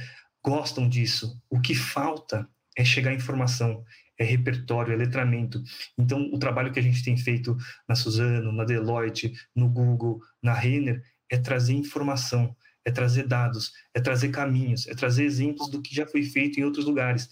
gostam 0.42 0.88
disso. 0.88 1.40
O 1.50 1.60
que 1.60 1.74
falta 1.74 2.48
é 2.76 2.84
chegar 2.84 3.12
informação, 3.12 3.84
é 4.18 4.24
repertório, 4.24 4.92
é 4.92 4.96
letramento. 4.96 5.62
Então, 5.96 6.30
o 6.32 6.38
trabalho 6.38 6.72
que 6.72 6.78
a 6.78 6.82
gente 6.82 7.04
tem 7.04 7.16
feito 7.16 7.56
na 7.88 7.94
Suzano, 7.94 8.52
na 8.52 8.64
Deloitte, 8.64 9.32
no 9.54 9.68
Google, 9.68 10.20
na 10.42 10.54
Renner, 10.54 11.02
é 11.30 11.36
trazer 11.36 11.74
informação, 11.74 12.56
é 12.84 12.90
trazer 12.90 13.26
dados, 13.26 13.72
é 13.94 14.00
trazer 14.00 14.30
caminhos, 14.30 14.86
é 14.88 14.94
trazer 14.94 15.24
exemplos 15.24 15.70
do 15.70 15.82
que 15.82 15.94
já 15.94 16.06
foi 16.06 16.22
feito 16.22 16.58
em 16.58 16.64
outros 16.64 16.84
lugares. 16.84 17.28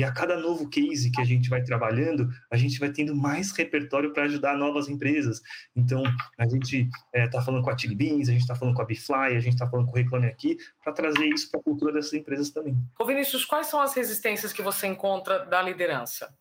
E 0.00 0.04
a 0.04 0.10
cada 0.10 0.34
novo 0.34 0.66
case 0.66 1.10
que 1.10 1.20
a 1.20 1.24
gente 1.26 1.50
vai 1.50 1.62
trabalhando, 1.62 2.30
a 2.50 2.56
gente 2.56 2.80
vai 2.80 2.90
tendo 2.90 3.14
mais 3.14 3.52
repertório 3.52 4.14
para 4.14 4.22
ajudar 4.22 4.56
novas 4.56 4.88
empresas. 4.88 5.42
Então, 5.76 6.02
a 6.38 6.48
gente 6.48 6.88
está 6.88 6.98
é, 7.12 7.28
tá 7.28 7.42
falando 7.42 7.62
com 7.62 7.68
a 7.68 7.76
Chili 7.76 7.94
Beans, 7.94 8.30
a 8.30 8.32
gente 8.32 8.40
está 8.40 8.54
falando 8.54 8.74
com 8.74 8.80
a 8.80 8.86
Bifly, 8.86 9.36
a 9.36 9.40
gente 9.40 9.52
está 9.52 9.68
falando 9.68 9.84
com 9.84 9.92
o 9.92 9.96
Reclame 9.96 10.26
Aqui, 10.28 10.56
para 10.82 10.94
trazer 10.94 11.26
isso 11.26 11.50
para 11.50 11.60
a 11.60 11.62
cultura 11.62 11.92
dessas 11.92 12.14
empresas 12.14 12.48
também. 12.48 12.74
Ô 12.98 13.04
Vinícius, 13.04 13.44
quais 13.44 13.66
são 13.66 13.78
as 13.78 13.92
resistências 13.92 14.54
que 14.54 14.62
você 14.62 14.86
encontra 14.86 15.44
da 15.44 15.60
liderança? 15.60 16.32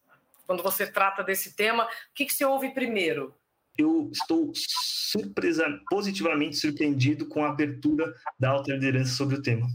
Quando 0.47 0.63
você 0.63 0.87
trata 0.87 1.21
desse 1.21 1.53
tema, 1.53 1.83
o 1.83 1.87
que, 2.15 2.27
que 2.27 2.33
você 2.33 2.45
ouve 2.45 2.73
primeiro? 2.73 3.35
eu 3.79 4.09
estou 4.11 4.51
surpresa, 4.55 5.65
positivamente 5.89 6.57
surpreendido 6.57 7.25
com 7.27 7.45
a 7.45 7.49
abertura 7.49 8.13
da 8.37 8.49
alta 8.49 8.73
liderança 8.73 9.15
sobre 9.15 9.37
o 9.37 9.41
tema. 9.41 9.67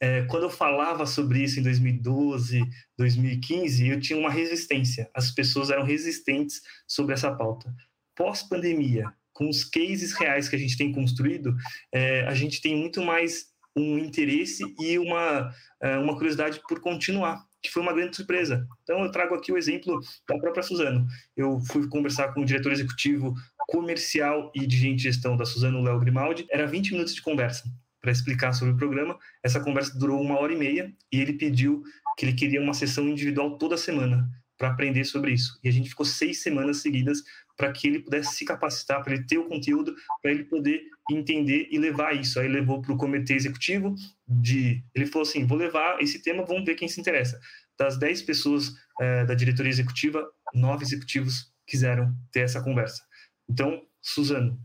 É, 0.00 0.22
quando 0.22 0.44
eu 0.44 0.50
falava 0.50 1.06
sobre 1.06 1.42
isso 1.42 1.58
em 1.58 1.62
2012, 1.62 2.62
2015, 2.98 3.88
eu 3.88 4.00
tinha 4.00 4.18
uma 4.18 4.30
resistência. 4.30 5.08
As 5.14 5.30
pessoas 5.30 5.70
eram 5.70 5.84
resistentes 5.84 6.60
sobre 6.86 7.14
essa 7.14 7.34
pauta. 7.34 7.74
Pós-pandemia, 8.14 9.10
com 9.32 9.48
os 9.48 9.64
cases 9.64 10.12
reais 10.12 10.48
que 10.48 10.56
a 10.56 10.58
gente 10.58 10.76
tem 10.76 10.92
construído, 10.92 11.54
é, 11.92 12.26
a 12.26 12.34
gente 12.34 12.60
tem 12.60 12.76
muito 12.76 13.02
mais 13.02 13.46
um 13.76 13.98
interesse 13.98 14.62
e 14.80 14.98
uma, 14.98 15.52
é, 15.82 15.96
uma 15.98 16.14
curiosidade 16.14 16.60
por 16.66 16.80
continuar 16.80 17.44
que 17.62 17.72
foi 17.72 17.82
uma 17.82 17.92
grande 17.92 18.14
surpresa. 18.14 18.64
Então, 18.84 19.02
eu 19.02 19.10
trago 19.10 19.34
aqui 19.34 19.50
o 19.50 19.58
exemplo 19.58 20.00
da 20.28 20.38
própria 20.38 20.62
Suzano. 20.62 21.04
Eu 21.36 21.58
fui 21.58 21.88
conversar 21.88 22.32
com 22.32 22.42
o 22.42 22.44
diretor 22.44 22.70
executivo 22.70 23.34
comercial 23.66 24.52
e 24.54 24.64
de 24.66 24.96
gestão 24.96 25.36
da 25.36 25.44
Suzano, 25.44 25.82
Léo 25.82 25.98
Grimaldi. 25.98 26.46
Era 26.48 26.64
20 26.64 26.92
minutos 26.92 27.12
de 27.12 27.22
conversa 27.22 27.64
para 28.06 28.12
explicar 28.12 28.52
sobre 28.52 28.72
o 28.72 28.76
programa. 28.76 29.18
Essa 29.42 29.58
conversa 29.58 29.98
durou 29.98 30.20
uma 30.20 30.38
hora 30.38 30.52
e 30.52 30.56
meia 30.56 30.94
e 31.10 31.20
ele 31.20 31.32
pediu 31.32 31.82
que 32.16 32.24
ele 32.24 32.34
queria 32.34 32.62
uma 32.62 32.72
sessão 32.72 33.08
individual 33.08 33.58
toda 33.58 33.76
semana 33.76 34.30
para 34.56 34.68
aprender 34.68 35.04
sobre 35.04 35.32
isso. 35.32 35.58
E 35.64 35.68
a 35.68 35.72
gente 35.72 35.88
ficou 35.88 36.06
seis 36.06 36.40
semanas 36.40 36.82
seguidas 36.82 37.20
para 37.56 37.72
que 37.72 37.88
ele 37.88 37.98
pudesse 37.98 38.36
se 38.36 38.44
capacitar, 38.44 39.02
para 39.02 39.14
ele 39.14 39.24
ter 39.24 39.38
o 39.38 39.48
conteúdo, 39.48 39.92
para 40.22 40.30
ele 40.30 40.44
poder 40.44 40.82
entender 41.10 41.66
e 41.68 41.78
levar 41.78 42.14
isso. 42.14 42.38
Aí 42.38 42.46
levou 42.46 42.80
para 42.80 42.92
o 42.92 42.96
comitê 42.96 43.34
executivo 43.34 43.96
de, 44.26 44.84
ele 44.94 45.06
falou 45.06 45.26
assim, 45.26 45.44
vou 45.44 45.58
levar 45.58 46.00
esse 46.00 46.22
tema, 46.22 46.44
vamos 46.44 46.64
ver 46.64 46.76
quem 46.76 46.86
se 46.86 47.00
interessa. 47.00 47.40
Das 47.76 47.98
dez 47.98 48.22
pessoas 48.22 48.72
é, 49.00 49.24
da 49.24 49.34
diretoria 49.34 49.70
executiva, 49.70 50.24
nove 50.54 50.84
executivos 50.84 51.52
quiseram 51.66 52.14
ter 52.30 52.40
essa 52.40 52.62
conversa. 52.62 53.02
Então, 53.50 53.82
Suzano, 54.00 54.56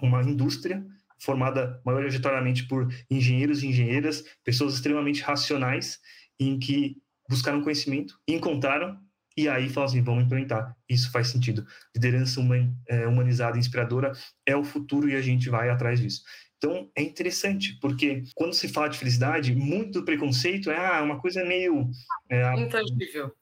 uma 0.00 0.22
indústria 0.22 0.86
formada 1.20 1.80
majoritariamente 1.84 2.66
por 2.66 2.88
engenheiros 3.10 3.62
e 3.62 3.66
engenheiras, 3.66 4.24
pessoas 4.44 4.74
extremamente 4.74 5.22
racionais, 5.22 5.98
em 6.38 6.58
que 6.58 6.96
buscaram 7.28 7.62
conhecimento, 7.62 8.18
encontraram 8.26 8.98
e 9.36 9.48
aí 9.48 9.68
falam 9.68 9.88
assim, 9.88 10.02
vamos 10.02 10.24
implementar. 10.24 10.76
Isso 10.88 11.12
faz 11.12 11.28
sentido. 11.28 11.64
Liderança 11.94 12.40
é, 12.88 13.06
humanizada, 13.06 13.56
inspiradora 13.56 14.12
é 14.44 14.56
o 14.56 14.64
futuro 14.64 15.08
e 15.08 15.14
a 15.14 15.20
gente 15.20 15.48
vai 15.48 15.70
atrás 15.70 16.00
disso. 16.00 16.22
Então 16.56 16.90
é 16.96 17.02
interessante, 17.02 17.78
porque 17.80 18.24
quando 18.34 18.52
se 18.52 18.66
fala 18.68 18.88
de 18.88 18.98
felicidade, 18.98 19.54
muito 19.54 20.04
preconceito 20.04 20.70
é 20.72 20.76
ah, 20.76 21.02
uma 21.02 21.20
coisa 21.20 21.44
meio. 21.44 21.88
É, 22.28 22.60
intangível. 22.60 23.32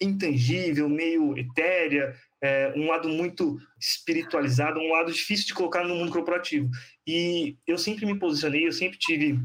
Intangível, 0.00 0.88
meio 0.88 1.36
etérea, 1.38 2.14
é, 2.42 2.72
um 2.76 2.86
lado 2.86 3.08
muito 3.08 3.58
espiritualizado, 3.80 4.78
um 4.80 4.92
lado 4.92 5.12
difícil 5.12 5.46
de 5.46 5.54
colocar 5.54 5.84
no 5.84 5.94
mundo 5.94 6.12
corporativo. 6.12 6.68
E 7.06 7.56
eu 7.66 7.78
sempre 7.78 8.04
me 8.04 8.18
posicionei, 8.18 8.66
eu 8.66 8.72
sempre 8.72 8.98
tive 8.98 9.38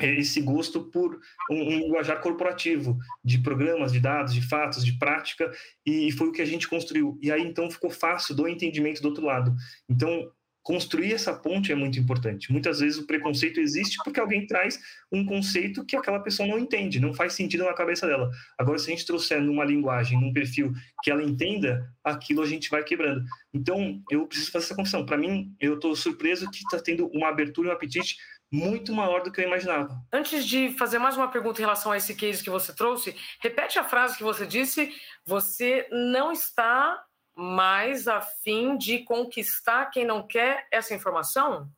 é, 0.00 0.14
esse 0.16 0.40
gosto 0.40 0.84
por 0.90 1.18
um, 1.50 1.54
um 1.54 1.78
linguajar 1.78 2.20
corporativo, 2.20 2.98
de 3.24 3.38
programas, 3.38 3.92
de 3.92 4.00
dados, 4.00 4.34
de 4.34 4.42
fatos, 4.46 4.84
de 4.84 4.98
prática, 4.98 5.50
e 5.86 6.10
foi 6.12 6.28
o 6.28 6.32
que 6.32 6.42
a 6.42 6.46
gente 6.46 6.68
construiu. 6.68 7.18
E 7.22 7.30
aí, 7.30 7.42
então, 7.42 7.70
ficou 7.70 7.90
fácil 7.90 8.34
do 8.34 8.48
entendimento 8.48 9.00
do 9.00 9.08
outro 9.08 9.24
lado. 9.24 9.54
Então, 9.88 10.30
construir 10.64 11.12
essa 11.12 11.34
ponte 11.34 11.70
é 11.70 11.74
muito 11.74 12.00
importante. 12.00 12.50
Muitas 12.50 12.80
vezes 12.80 12.98
o 12.98 13.06
preconceito 13.06 13.60
existe 13.60 13.98
porque 14.02 14.18
alguém 14.18 14.46
traz 14.46 14.80
um 15.12 15.24
conceito 15.24 15.84
que 15.84 15.94
aquela 15.94 16.18
pessoa 16.18 16.48
não 16.48 16.58
entende, 16.58 16.98
não 16.98 17.12
faz 17.12 17.34
sentido 17.34 17.64
na 17.64 17.74
cabeça 17.74 18.06
dela. 18.06 18.30
Agora, 18.58 18.78
se 18.78 18.90
a 18.90 18.94
gente 18.94 19.06
trouxer 19.06 19.42
numa 19.42 19.64
linguagem, 19.64 20.18
num 20.18 20.32
perfil 20.32 20.72
que 21.02 21.10
ela 21.10 21.22
entenda, 21.22 21.86
aquilo 22.02 22.42
a 22.42 22.46
gente 22.46 22.70
vai 22.70 22.82
quebrando. 22.82 23.22
Então, 23.52 24.02
eu 24.10 24.26
preciso 24.26 24.50
fazer 24.50 24.64
essa 24.64 24.74
confissão. 24.74 25.04
Para 25.04 25.18
mim, 25.18 25.54
eu 25.60 25.74
estou 25.74 25.94
surpreso 25.94 26.50
que 26.50 26.58
está 26.58 26.80
tendo 26.80 27.08
uma 27.08 27.28
abertura 27.28 27.68
e 27.68 27.70
um 27.70 27.74
apetite 27.74 28.16
muito 28.50 28.92
maior 28.92 29.22
do 29.22 29.30
que 29.30 29.42
eu 29.42 29.46
imaginava. 29.46 30.00
Antes 30.10 30.46
de 30.46 30.70
fazer 30.78 30.98
mais 30.98 31.16
uma 31.16 31.28
pergunta 31.28 31.60
em 31.60 31.64
relação 31.64 31.92
a 31.92 31.96
esse 31.98 32.14
case 32.14 32.42
que 32.42 32.50
você 32.50 32.74
trouxe, 32.74 33.14
repete 33.40 33.78
a 33.78 33.84
frase 33.84 34.16
que 34.16 34.22
você 34.22 34.46
disse: 34.46 34.90
você 35.26 35.86
não 35.90 36.32
está 36.32 37.02
mais 37.36 38.06
a 38.06 38.20
fim 38.20 38.76
de 38.76 39.00
conquistar 39.00 39.86
quem 39.86 40.04
não 40.04 40.26
quer 40.26 40.66
essa 40.70 40.94
informação? 40.94 41.68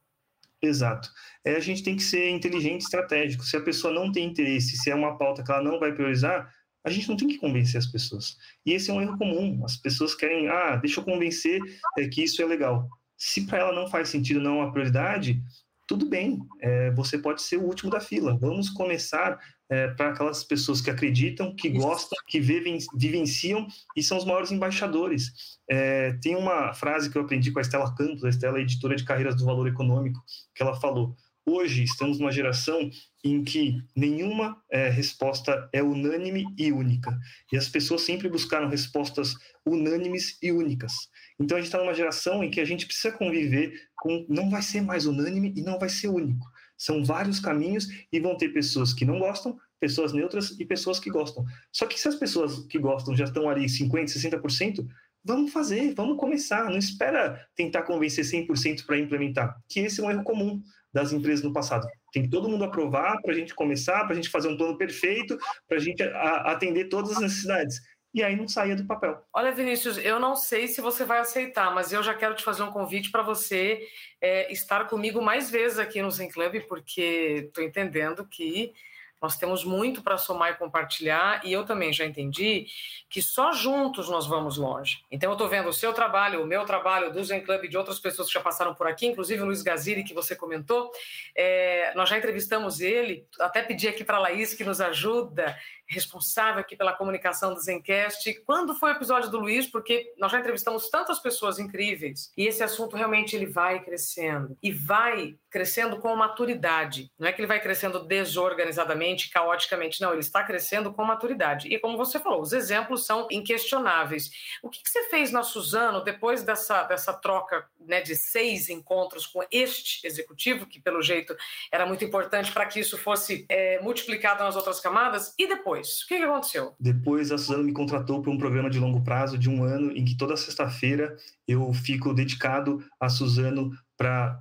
Exato. 0.61 1.11
É, 1.45 1.57
a 1.57 1.61
gente 1.61 1.83
tem 1.83 1.97
que 1.97 2.03
ser 2.03 2.31
inteligente 2.31 2.83
estratégico. 2.83 3.45
Se 3.45 3.57
a 3.57 3.63
pessoa 3.63 3.93
não 3.93 4.11
tem 4.11 4.27
interesse, 4.27 4.77
se 4.77 4.91
é 4.91 4.95
uma 4.95 5.17
pauta 5.17 5.43
que 5.43 5.51
ela 5.51 5.63
não 5.63 5.79
vai 5.79 5.93
priorizar, 5.93 6.53
a 6.85 6.91
gente 6.91 7.09
não 7.09 7.17
tem 7.17 7.29
que 7.29 7.39
convencer 7.39 7.79
as 7.79 7.87
pessoas. 7.87 8.37
E 8.65 8.73
esse 8.73 8.91
é 8.91 8.95
um 8.95 9.03
erro 9.03 9.19
comum. 9.19 9.65
As 9.65 9.77
pessoas 9.77 10.15
querem, 10.15 10.49
ah, 10.49 10.77
deixa 10.77 11.01
eu 11.01 11.05
convencer 11.05 11.61
é, 11.99 12.07
que 12.09 12.23
isso 12.23 12.41
é 12.41 12.47
legal. 12.47 12.89
Se 13.17 13.47
para 13.47 13.59
ela 13.59 13.73
não 13.73 13.89
faz 13.89 14.09
sentido, 14.09 14.41
não 14.41 14.61
é 14.61 14.65
uma 14.65 14.73
prioridade, 14.73 15.43
tudo 15.87 16.07
bem, 16.07 16.39
é, 16.61 16.91
você 16.93 17.19
pode 17.19 17.43
ser 17.43 17.57
o 17.57 17.65
último 17.65 17.91
da 17.91 18.01
fila. 18.01 18.37
Vamos 18.37 18.71
começar 18.71 19.39
é, 19.69 19.89
para 19.89 20.11
aquelas 20.11 20.45
pessoas 20.45 20.81
que 20.81 20.91
acreditam, 20.91 21.55
que 21.55 21.69
Isso. 21.69 21.79
gostam, 21.79 22.19
que 22.27 22.41
vivem, 22.41 22.79
vivenciam 22.95 23.67
e 23.97 24.03
são 24.03 24.17
os 24.17 24.25
maiores 24.25 24.53
embaixadores. 24.53 25.59
É, 25.69 26.13
tem 26.23 26.37
uma 26.37 26.73
frase 26.73 27.11
que 27.11 27.19
eu 27.19 27.23
aprendi 27.23 27.51
com 27.51 27.59
a 27.59 27.63
Estela 27.63 27.95
Campos, 27.95 28.25
a 28.25 28.29
Estela 28.29 28.59
é 28.59 28.63
editora 28.63 28.97
de 28.97 29.05
carreiras 29.05 29.37
do 29.37 29.45
valor 29.45 29.67
econômico, 29.67 30.23
que 30.55 30.63
ela 30.63 30.79
falou: 30.81 31.17
Hoje 31.49 31.85
estamos 31.85 32.19
numa 32.19 32.33
geração 32.33 32.91
em 33.23 33.45
que 33.45 33.81
nenhuma 33.95 34.61
é, 34.69 34.89
resposta 34.89 35.69
é 35.73 35.81
unânime 35.81 36.45
e 36.59 36.73
única. 36.73 37.17
E 37.53 37.57
as 37.57 37.69
pessoas 37.69 38.03
sempre 38.03 38.29
buscaram 38.29 38.69
respostas 38.69 39.35
unânimes 39.65 40.37
e 40.43 40.51
únicas. 40.51 40.93
Então 41.39 41.57
a 41.57 41.61
gente 41.61 41.69
está 41.69 41.79
numa 41.79 41.95
geração 41.95 42.43
em 42.43 42.51
que 42.51 42.61
a 42.61 42.65
gente 42.65 42.85
precisa 42.85 43.13
conviver 43.13 43.73
com. 43.97 44.27
Não 44.29 44.51
vai 44.51 44.61
ser 44.61 44.81
mais 44.81 45.07
unânime 45.07 45.55
e 45.57 45.63
não 45.63 45.79
vai 45.79 45.89
ser 45.89 46.09
único. 46.09 46.45
São 46.77 47.05
vários 47.05 47.41
caminhos 47.41 47.89
e 48.13 48.21
vão 48.21 48.37
ter 48.37 48.51
pessoas 48.51 48.93
que 48.93 49.05
não 49.05 49.19
gostam, 49.19 49.59
pessoas 49.81 50.13
neutras 50.13 50.59
e 50.59 50.65
pessoas 50.65 50.99
que 50.99 51.11
gostam. 51.11 51.45
Só 51.73 51.87
que 51.87 51.99
se 51.99 52.09
as 52.09 52.15
pessoas 52.15 52.67
que 52.67 52.79
gostam 52.79 53.17
já 53.17 53.25
estão 53.25 53.49
ali 53.49 53.67
50%, 53.67 54.07
60%, 54.07 54.87
vamos 55.25 55.53
fazer, 55.53 55.95
vamos 55.95 56.17
começar. 56.17 56.71
Não 56.71 56.79
espera 56.79 57.47
tentar 57.55 57.83
convencer 57.83 58.25
100% 58.25 58.87
para 58.87 58.99
implementar, 58.99 59.57
que 59.69 59.81
esse 59.81 60.01
é 60.01 60.05
um 60.05 60.11
erro 60.11 60.23
comum 60.23 60.63
das 60.93 61.13
empresas 61.13 61.45
no 61.45 61.53
passado. 61.53 61.87
Tem 62.11 62.23
que 62.23 62.31
todo 62.31 62.49
mundo 62.49 62.65
aprovar 62.65 63.21
para 63.21 63.33
a 63.33 63.37
gente 63.37 63.55
começar, 63.55 64.05
para 64.05 64.13
a 64.13 64.15
gente 64.15 64.31
fazer 64.31 64.49
um 64.49 64.57
plano 64.57 64.79
perfeito, 64.79 65.37
para 65.69 65.77
a 65.77 65.81
gente 65.81 66.03
atender 66.03 66.87
todas 66.87 67.13
as 67.13 67.21
necessidades. 67.21 67.81
E 68.15 68.23
aí 68.23 68.35
não 68.35 68.49
saía 68.49 68.75
do 68.75 68.87
papel. 68.87 69.23
Olha, 69.33 69.53
Vinícius, 69.53 69.99
eu 69.99 70.19
não 70.19 70.35
sei 70.35 70.69
se 70.69 70.81
você 70.81 71.05
vai 71.05 71.19
aceitar, 71.19 71.75
mas 71.75 71.93
eu 71.93 72.03
já 72.03 72.15
quero 72.15 72.35
te 72.35 72.43
fazer 72.43 72.63
um 72.63 72.71
convite 72.71 73.11
para 73.11 73.23
você 73.23 73.87
é, 74.21 74.51
estar 74.51 74.87
comigo 74.87 75.21
mais 75.21 75.51
vezes 75.51 75.79
aqui 75.79 76.01
no 76.01 76.11
Zen 76.11 76.31
Club, 76.31 76.63
porque 76.67 77.45
estou 77.49 77.63
entendendo 77.63 78.27
que 78.27 78.73
nós 79.21 79.37
temos 79.37 79.65
muito 79.65 80.03
para 80.03 80.19
somar 80.19 80.53
e 80.53 80.57
compartilhar, 80.57 81.41
e 81.45 81.53
eu 81.53 81.65
também 81.65 81.93
já 81.93 82.05
entendi 82.05 82.67
que 83.09 83.23
só 83.23 83.51
juntos 83.53 84.09
nós 84.09 84.27
vamos 84.27 84.59
longe. 84.59 85.03
Então, 85.11 85.31
eu 85.31 85.35
estou 85.35 85.49
vendo 85.49 85.69
o 85.69 85.73
seu 85.73 85.93
trabalho, 85.93 86.43
o 86.43 86.47
meu 86.47 86.65
trabalho, 86.65 87.13
do 87.13 87.25
Zen 87.25 87.41
Club 87.41 87.67
de 87.67 87.79
outras 87.79 87.99
pessoas 87.99 88.29
que 88.29 88.35
já 88.35 88.41
passaram 88.41 88.75
por 88.75 88.87
aqui, 88.87 89.07
inclusive 89.07 89.43
o 89.43 89.47
Luiz 89.47 89.63
Gaziri, 89.63 90.05
que 90.05 90.13
você 90.13 90.37
comentou. 90.37 90.91
É, 91.35 91.93
nós 91.95 92.09
já 92.09 92.19
entrevistamos 92.19 92.81
ele, 92.81 93.27
até 93.41 93.63
pedi 93.63 93.89
aqui 93.89 94.05
para 94.05 94.19
a 94.19 94.21
Laís 94.21 94.53
que 94.53 94.65
nos 94.65 94.81
ajuda 94.81 95.57
responsável 95.89 96.61
aqui 96.61 96.77
pela 96.77 96.93
comunicação 96.93 97.55
do 97.55 97.61
Zencast. 97.61 98.33
Quando 98.45 98.75
foi 98.75 98.93
o 98.93 98.97
episódio 98.97 99.31
do 99.31 99.39
Luiz? 99.39 99.67
Porque 99.67 100.13
nós 100.19 100.33
já 100.33 100.41
entrevistamos 100.41 100.89
tantas 100.89 101.19
pessoas 101.19 101.59
incríveis 101.59 102.33
e 102.37 102.47
esse 102.47 102.63
assunto 102.63 102.97
realmente 102.97 103.37
ele 103.37 103.47
vai 103.47 103.83
crescendo 103.83 104.57
e 104.63 104.73
vai 104.73 105.37
crescendo 105.57 105.99
com 105.99 106.15
maturidade. 106.15 107.11
Não 107.19 107.27
é 107.27 107.33
que 107.33 107.41
ele 107.41 107.47
vai 107.47 107.61
crescendo 107.61 108.05
desorganizadamente, 108.05 109.31
caoticamente, 109.31 110.01
não, 110.03 110.11
ele 110.13 110.21
está 110.21 110.45
crescendo 110.45 110.93
com 110.93 111.03
maturidade. 111.03 111.69
E 111.69 111.79
como 111.79 111.97
você 111.97 112.19
falou, 112.19 112.43
os 112.43 112.53
exemplos 112.53 113.07
são 113.07 113.27
inquestionáveis. 113.31 114.31
O 114.63 114.69
que, 114.69 114.83
que 114.83 114.91
você 114.91 115.05
fez 115.05 115.31
na 115.33 115.43
Suzano 115.43 116.05
depois 116.05 116.43
dessa, 116.43 116.83
dessa 116.83 117.13
troca 117.15 117.67
né, 117.81 118.01
de 118.01 118.15
seis 118.15 118.69
encontros 118.69 119.27
com 119.27 119.43
este 119.51 120.07
executivo, 120.07 120.67
que 120.67 120.81
pelo 120.81 121.01
jeito 121.01 121.35
era 121.73 121.87
muito 121.87 122.05
importante 122.05 122.53
para 122.53 122.67
que 122.67 122.81
isso 122.81 122.99
fosse 122.99 123.47
é, 123.49 123.81
multiplicado 123.81 124.45
nas 124.45 124.57
outras 124.57 124.79
camadas, 124.79 125.35
e 125.39 125.47
depois? 125.47 125.76
O 125.81 126.09
que, 126.09 126.19
que 126.19 126.23
aconteceu? 126.23 126.75
Depois 126.79 127.31
a 127.33 127.39
Suzano 127.39 127.65
me 127.65 127.73
contratou 127.73 128.23
para 128.23 128.31
um 128.31 128.39
programa 128.39 128.71
de 128.71 128.79
longo 128.79 129.03
prazo 129.03 129.39
de 129.39 129.49
um 129.49 129.65
ano, 129.65 129.93
em 129.93 130.05
que 130.05 130.17
toda 130.17 130.37
sexta-feira 130.37 131.17
eu 131.47 131.73
fico 131.73 132.15
dedicado 132.15 132.85
a 133.01 133.09
Suzano 133.09 133.71
para 133.97 134.41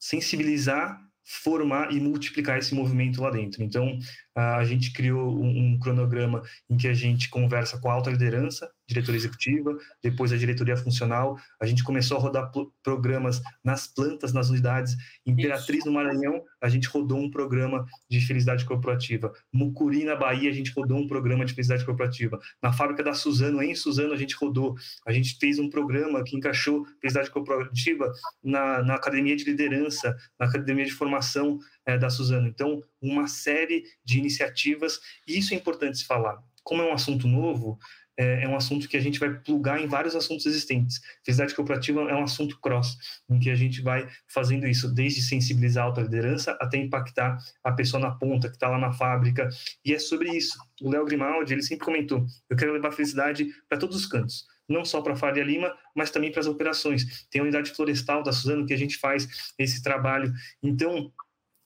sensibilizar, 0.00 1.00
formar 1.24 1.92
e 1.92 2.00
multiplicar 2.00 2.58
esse 2.58 2.74
movimento 2.74 3.22
lá 3.22 3.30
dentro. 3.30 3.62
Então, 3.62 3.98
a 4.34 4.64
gente 4.64 4.92
criou 4.92 5.40
um, 5.40 5.78
cronograma 5.78 6.42
em 6.68 6.76
que 6.76 6.88
a 6.88 6.94
gente 6.94 7.28
conversa 7.28 7.78
com 7.78 7.88
a 7.88 7.94
alta 7.94 8.10
liderança, 8.10 8.70
diretoria 8.92 9.18
executiva, 9.18 9.76
depois 10.02 10.32
a 10.32 10.36
diretoria 10.36 10.76
funcional. 10.76 11.38
A 11.60 11.66
gente 11.66 11.82
começou 11.82 12.16
a 12.16 12.20
rodar 12.20 12.50
programas 12.82 13.40
nas 13.64 13.86
plantas, 13.86 14.32
nas 14.32 14.50
unidades. 14.50 14.96
Imperatriz 15.26 15.78
Isso. 15.78 15.86
no 15.88 15.92
Maranhão, 15.92 16.42
a 16.60 16.68
gente 16.68 16.88
rodou 16.88 17.18
um 17.18 17.30
programa 17.30 17.86
de 18.08 18.20
felicidade 18.20 18.64
corporativa. 18.64 19.32
Mucuri, 19.52 20.04
na 20.04 20.16
Bahia, 20.16 20.50
a 20.50 20.54
gente 20.54 20.72
rodou 20.72 20.98
um 20.98 21.06
programa 21.06 21.44
de 21.44 21.54
felicidade 21.54 21.84
corporativa. 21.84 22.38
Na 22.62 22.72
fábrica 22.72 23.02
da 23.02 23.14
Suzano, 23.14 23.62
em 23.62 23.74
Suzano, 23.74 24.12
a 24.12 24.16
gente 24.16 24.34
rodou. 24.34 24.74
A 25.06 25.12
gente 25.12 25.36
fez 25.38 25.58
um 25.58 25.68
programa 25.68 26.22
que 26.24 26.36
encaixou 26.36 26.86
felicidade 27.00 27.30
corporativa 27.30 28.12
na, 28.42 28.82
na 28.82 28.94
academia 28.94 29.36
de 29.36 29.44
liderança, 29.44 30.16
na 30.38 30.46
academia 30.46 30.84
de 30.84 30.92
formação 30.92 31.58
é, 31.86 31.98
da 31.98 32.10
Suzano. 32.10 32.48
Então, 32.48 32.82
uma 33.00 33.26
série 33.26 33.84
de 34.04 34.18
iniciativas, 34.18 35.00
e 35.26 35.38
isso 35.38 35.54
é 35.54 35.56
importante 35.56 35.98
se 35.98 36.04
falar. 36.04 36.38
Como 36.62 36.80
é 36.80 36.84
um 36.84 36.92
assunto 36.92 37.26
novo, 37.26 37.78
é, 38.18 38.44
é, 38.44 38.48
um 38.48 38.56
assunto 38.56 38.88
que 38.88 38.96
a 38.96 39.00
gente 39.00 39.18
vai 39.18 39.32
plugar 39.40 39.80
em 39.80 39.86
vários 39.86 40.14
assuntos 40.14 40.46
existentes. 40.46 41.00
Felicidade 41.24 41.54
cooperativa 41.54 42.00
é 42.02 42.14
um 42.14 42.24
assunto 42.24 42.58
cross, 42.60 42.96
em 43.30 43.38
que 43.38 43.50
a 43.50 43.54
gente 43.54 43.80
vai 43.80 44.08
fazendo 44.28 44.66
isso, 44.66 44.92
desde 44.92 45.22
sensibilizar 45.22 45.84
a 45.84 45.86
alta 45.86 46.00
liderança 46.00 46.56
até 46.60 46.76
impactar 46.76 47.38
a 47.64 47.72
pessoa 47.72 48.00
na 48.00 48.10
ponta, 48.10 48.48
que 48.48 48.56
está 48.56 48.68
lá 48.68 48.78
na 48.78 48.92
fábrica. 48.92 49.48
E 49.84 49.94
é 49.94 49.98
sobre 49.98 50.30
isso. 50.36 50.58
O 50.80 50.90
Léo 50.90 51.04
Grimaldi, 51.04 51.52
ele 51.52 51.62
sempre 51.62 51.84
comentou, 51.84 52.26
eu 52.48 52.56
quero 52.56 52.72
levar 52.72 52.92
felicidade 52.92 53.46
para 53.68 53.78
todos 53.78 53.96
os 53.96 54.06
cantos 54.06 54.46
não 54.68 54.84
só 54.84 55.02
para 55.02 55.12
a 55.12 55.16
Faria 55.16 55.44
Lima, 55.44 55.72
mas 55.94 56.10
também 56.10 56.30
para 56.30 56.40
as 56.40 56.46
operações. 56.46 57.26
Tem 57.30 57.40
a 57.40 57.42
unidade 57.42 57.70
florestal 57.72 58.22
da 58.22 58.32
Suzano 58.32 58.64
que 58.64 58.72
a 58.72 58.78
gente 58.78 58.96
faz 58.96 59.28
esse 59.58 59.82
trabalho. 59.82 60.32
Então, 60.62 61.12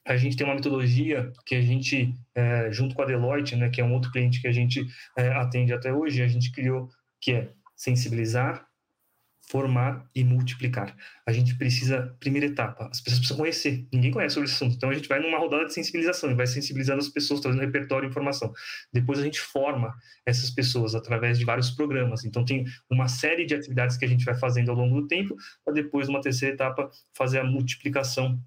a 0.07 0.17
gente 0.17 0.37
tem 0.37 0.47
uma 0.47 0.55
metodologia 0.55 1.33
que 1.45 1.57
a 1.57 1.61
gente, 1.61 2.15
é, 2.35 2.71
junto 2.71 2.95
com 2.95 3.03
a 3.03 3.07
Deloitte, 3.07 3.57
né, 3.57 3.69
que 3.69 3.81
é 3.81 3.85
um 3.85 3.93
outro 3.93 4.13
cliente 4.13 4.41
que 4.41 4.47
a 4.47 4.53
gente 4.53 4.87
é, 5.19 5.29
atende 5.29 5.73
até 5.73 5.93
hoje, 5.93 6.23
a 6.23 6.29
gente 6.29 6.53
criou, 6.53 6.89
que 7.21 7.33
é 7.33 7.51
sensibilizar, 7.75 8.65
formar 9.49 10.09
e 10.15 10.25
multiplicar. 10.25 10.97
A 11.25 11.33
gente 11.33 11.57
precisa, 11.57 12.17
primeira 12.21 12.47
etapa, 12.47 12.89
as 12.91 13.01
pessoas 13.01 13.21
precisam 13.21 13.37
conhecer. 13.37 13.87
Ninguém 13.93 14.11
conhece 14.11 14.35
sobre 14.35 14.49
esse 14.49 14.57
assunto. 14.57 14.77
Então 14.77 14.91
a 14.91 14.95
gente 14.95 15.09
vai 15.09 15.21
numa 15.21 15.39
rodada 15.39 15.67
de 15.67 15.73
sensibilização 15.73 16.31
e 16.31 16.35
vai 16.35 16.47
sensibilizando 16.47 17.01
as 17.01 17.09
pessoas, 17.09 17.41
trazendo 17.41 17.61
repertório 17.61 18.07
e 18.07 18.11
informação. 18.11 18.53
Depois 18.93 19.19
a 19.19 19.23
gente 19.23 19.41
forma 19.41 19.95
essas 20.25 20.51
pessoas 20.51 20.95
através 20.95 21.39
de 21.39 21.45
vários 21.45 21.71
programas. 21.71 22.25
Então 22.25 22.45
tem 22.45 22.65
uma 22.91 23.09
série 23.09 23.45
de 23.45 23.55
atividades 23.55 23.97
que 23.97 24.05
a 24.05 24.09
gente 24.09 24.25
vai 24.25 24.35
fazendo 24.35 24.71
ao 24.71 24.77
longo 24.77 25.01
do 25.01 25.07
tempo, 25.07 25.37
para 25.65 25.75
depois, 25.75 26.09
numa 26.09 26.21
terceira 26.21 26.55
etapa, 26.55 26.91
fazer 27.15 27.39
a 27.39 27.45
multiplicação 27.45 28.41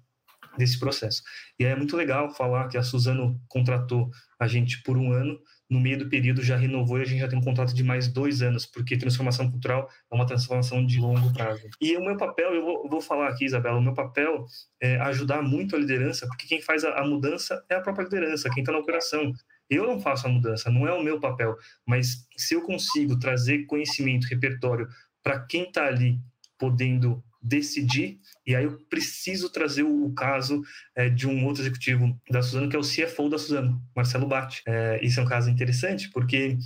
desse 0.60 0.78
processo. 0.78 1.22
E 1.58 1.64
é 1.64 1.74
muito 1.74 1.96
legal 1.96 2.30
falar 2.30 2.68
que 2.68 2.78
a 2.78 2.82
Suzano 2.82 3.40
contratou 3.48 4.10
a 4.38 4.46
gente 4.46 4.82
por 4.82 4.96
um 4.96 5.12
ano, 5.12 5.38
no 5.68 5.80
meio 5.80 5.98
do 5.98 6.08
período 6.08 6.42
já 6.42 6.56
renovou 6.56 6.98
e 6.98 7.02
a 7.02 7.04
gente 7.04 7.20
já 7.20 7.28
tem 7.28 7.38
um 7.38 7.42
contrato 7.42 7.72
de 7.72 7.82
mais 7.84 8.08
dois 8.08 8.42
anos, 8.42 8.66
porque 8.66 8.96
transformação 8.96 9.50
cultural 9.50 9.88
é 10.10 10.14
uma 10.14 10.26
transformação 10.26 10.84
de 10.84 10.98
longo 10.98 11.32
prazo. 11.32 11.62
E 11.80 11.96
o 11.96 12.04
meu 12.04 12.16
papel, 12.16 12.54
eu 12.54 12.62
vou, 12.62 12.88
vou 12.88 13.00
falar 13.00 13.28
aqui, 13.28 13.44
Isabela, 13.44 13.78
o 13.78 13.82
meu 13.82 13.94
papel 13.94 14.44
é 14.80 14.96
ajudar 15.00 15.42
muito 15.42 15.76
a 15.76 15.78
liderança, 15.78 16.26
porque 16.26 16.46
quem 16.46 16.60
faz 16.60 16.84
a, 16.84 17.00
a 17.00 17.06
mudança 17.06 17.64
é 17.70 17.76
a 17.76 17.80
própria 17.80 18.04
liderança, 18.04 18.50
quem 18.50 18.62
está 18.62 18.72
na 18.72 18.78
operação. 18.78 19.32
Eu 19.68 19.86
não 19.86 20.00
faço 20.00 20.26
a 20.26 20.30
mudança, 20.30 20.68
não 20.70 20.86
é 20.86 20.92
o 20.92 21.02
meu 21.02 21.20
papel, 21.20 21.56
mas 21.86 22.26
se 22.36 22.54
eu 22.54 22.62
consigo 22.62 23.18
trazer 23.18 23.66
conhecimento, 23.66 24.26
repertório 24.26 24.88
para 25.22 25.38
quem 25.46 25.64
está 25.64 25.86
ali 25.86 26.18
podendo 26.58 27.22
decidir, 27.42 28.18
e 28.46 28.54
aí 28.54 28.64
eu 28.64 28.78
preciso 28.88 29.50
trazer 29.50 29.82
o, 29.82 30.12
caso 30.12 30.62
é, 30.94 31.08
de 31.08 31.26
um 31.26 31.46
outro 31.46 31.62
executivo 31.62 32.18
da 32.30 32.42
Suzano, 32.42 32.68
que 32.68 32.76
é 32.76 32.78
o 32.78 32.82
CFO 32.82 33.28
da 33.28 33.38
Suzano, 33.38 33.82
Marcelo 33.96 34.26
Batti. 34.26 34.62
É, 34.66 35.04
isso 35.04 35.20
é 35.20 35.22
um 35.22 35.26
caso 35.26 35.48
interessante, 35.48 36.10
porque 36.10 36.58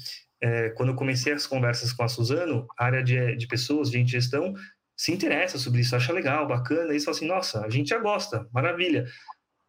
é, 0.43 0.71
quando 0.71 0.91
eu 0.91 0.97
comecei 0.97 1.33
as 1.33 1.47
conversas 1.47 1.93
com 1.93 2.03
a 2.03 2.09
Suzano, 2.09 2.67
a 2.79 2.85
área 2.85 3.03
de, 3.03 3.37
de 3.37 3.47
pessoas, 3.47 3.91
de 3.91 4.05
gestão, 4.07 4.55
se 4.97 5.13
interessa 5.13 5.59
sobre 5.59 5.81
isso, 5.81 5.97
acha 5.97 6.13
legal, 6.13 6.47
bacana, 6.47 6.89
e 6.89 6.91
eles 6.93 7.05
falam 7.05 7.17
assim, 7.17 7.27
nossa, 7.27 7.65
a 7.65 7.71
gente 7.71 7.89
já 7.89 7.99
gosta, 7.99 8.47
maravilha. 8.53 9.07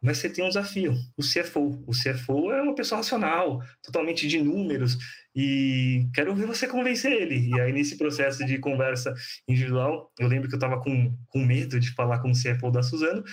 Mas 0.02 0.18
você 0.18 0.30
tem 0.30 0.44
um 0.44 0.50
desafio, 0.50 0.94
o 1.18 1.22
CFO. 1.22 1.84
O 1.88 1.92
CFO 1.92 2.52
é 2.52 2.62
uma 2.62 2.76
pessoa 2.76 2.98
racional, 2.98 3.62
totalmente 3.82 4.28
de 4.28 4.42
números, 4.42 4.98
e 5.36 6.08
quero 6.14 6.32
ouvir 6.32 6.46
você 6.46 6.68
convencer 6.68 7.12
ele. 7.12 7.50
E 7.50 7.60
aí, 7.60 7.72
nesse 7.72 7.98
processo 7.98 8.46
de 8.46 8.60
conversa 8.60 9.14
individual, 9.48 10.12
eu 10.20 10.28
lembro 10.28 10.48
que 10.48 10.56
eu 10.56 10.58
estava 10.58 10.80
com, 10.82 11.18
com 11.28 11.40
medo 11.40 11.80
de 11.80 11.92
falar 11.92 12.20
com 12.20 12.30
o 12.30 12.34
CFO 12.34 12.72
da 12.72 12.84
Suzano, 12.84 13.24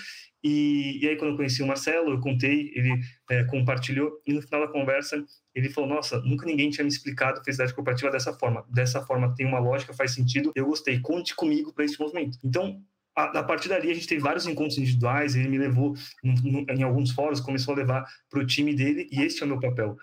e, 0.43 0.99
e 1.01 1.07
aí, 1.07 1.15
quando 1.15 1.31
eu 1.31 1.37
conheci 1.37 1.63
o 1.63 1.67
Marcelo, 1.67 2.11
eu 2.11 2.19
contei, 2.19 2.69
ele 2.75 2.99
é, 3.31 3.45
compartilhou, 3.45 4.21
e 4.27 4.33
no 4.33 4.41
final 4.41 4.59
da 4.59 4.67
conversa, 4.67 5.23
ele 5.55 5.69
falou: 5.69 5.89
Nossa, 5.89 6.19
nunca 6.19 6.45
ninguém 6.45 6.69
tinha 6.69 6.83
me 6.83 6.89
explicado 6.89 7.39
a 7.39 7.43
felicidade 7.43 7.73
cooperativa 7.73 8.11
dessa 8.11 8.33
forma. 8.33 8.65
Dessa 8.69 9.01
forma 9.05 9.33
tem 9.35 9.45
uma 9.45 9.59
lógica, 9.59 9.93
faz 9.93 10.13
sentido, 10.13 10.51
eu 10.53 10.65
gostei, 10.65 10.99
conte 10.99 11.33
comigo 11.33 11.73
para 11.73 11.85
esse 11.85 11.97
movimento. 11.97 12.37
Então, 12.43 12.81
a, 13.15 13.39
a, 13.39 13.43
partir 13.43 13.69
dali, 13.69 13.91
a 13.91 13.93
gente 13.93 14.07
teve 14.07 14.21
vários 14.21 14.47
encontros 14.47 14.77
individuais, 14.77 15.35
ele 15.35 15.47
me 15.47 15.57
levou 15.57 15.93
no, 16.23 16.33
no, 16.33 16.71
em 16.71 16.83
alguns 16.83 17.11
fóruns, 17.11 17.39
começou 17.39 17.73
a 17.73 17.77
levar 17.77 18.05
para 18.29 18.39
o 18.39 18.45
time 18.45 18.73
dele, 18.73 19.07
e 19.11 19.21
este 19.21 19.43
é 19.43 19.45
o 19.45 19.49
meu 19.49 19.59
papel 19.59 19.95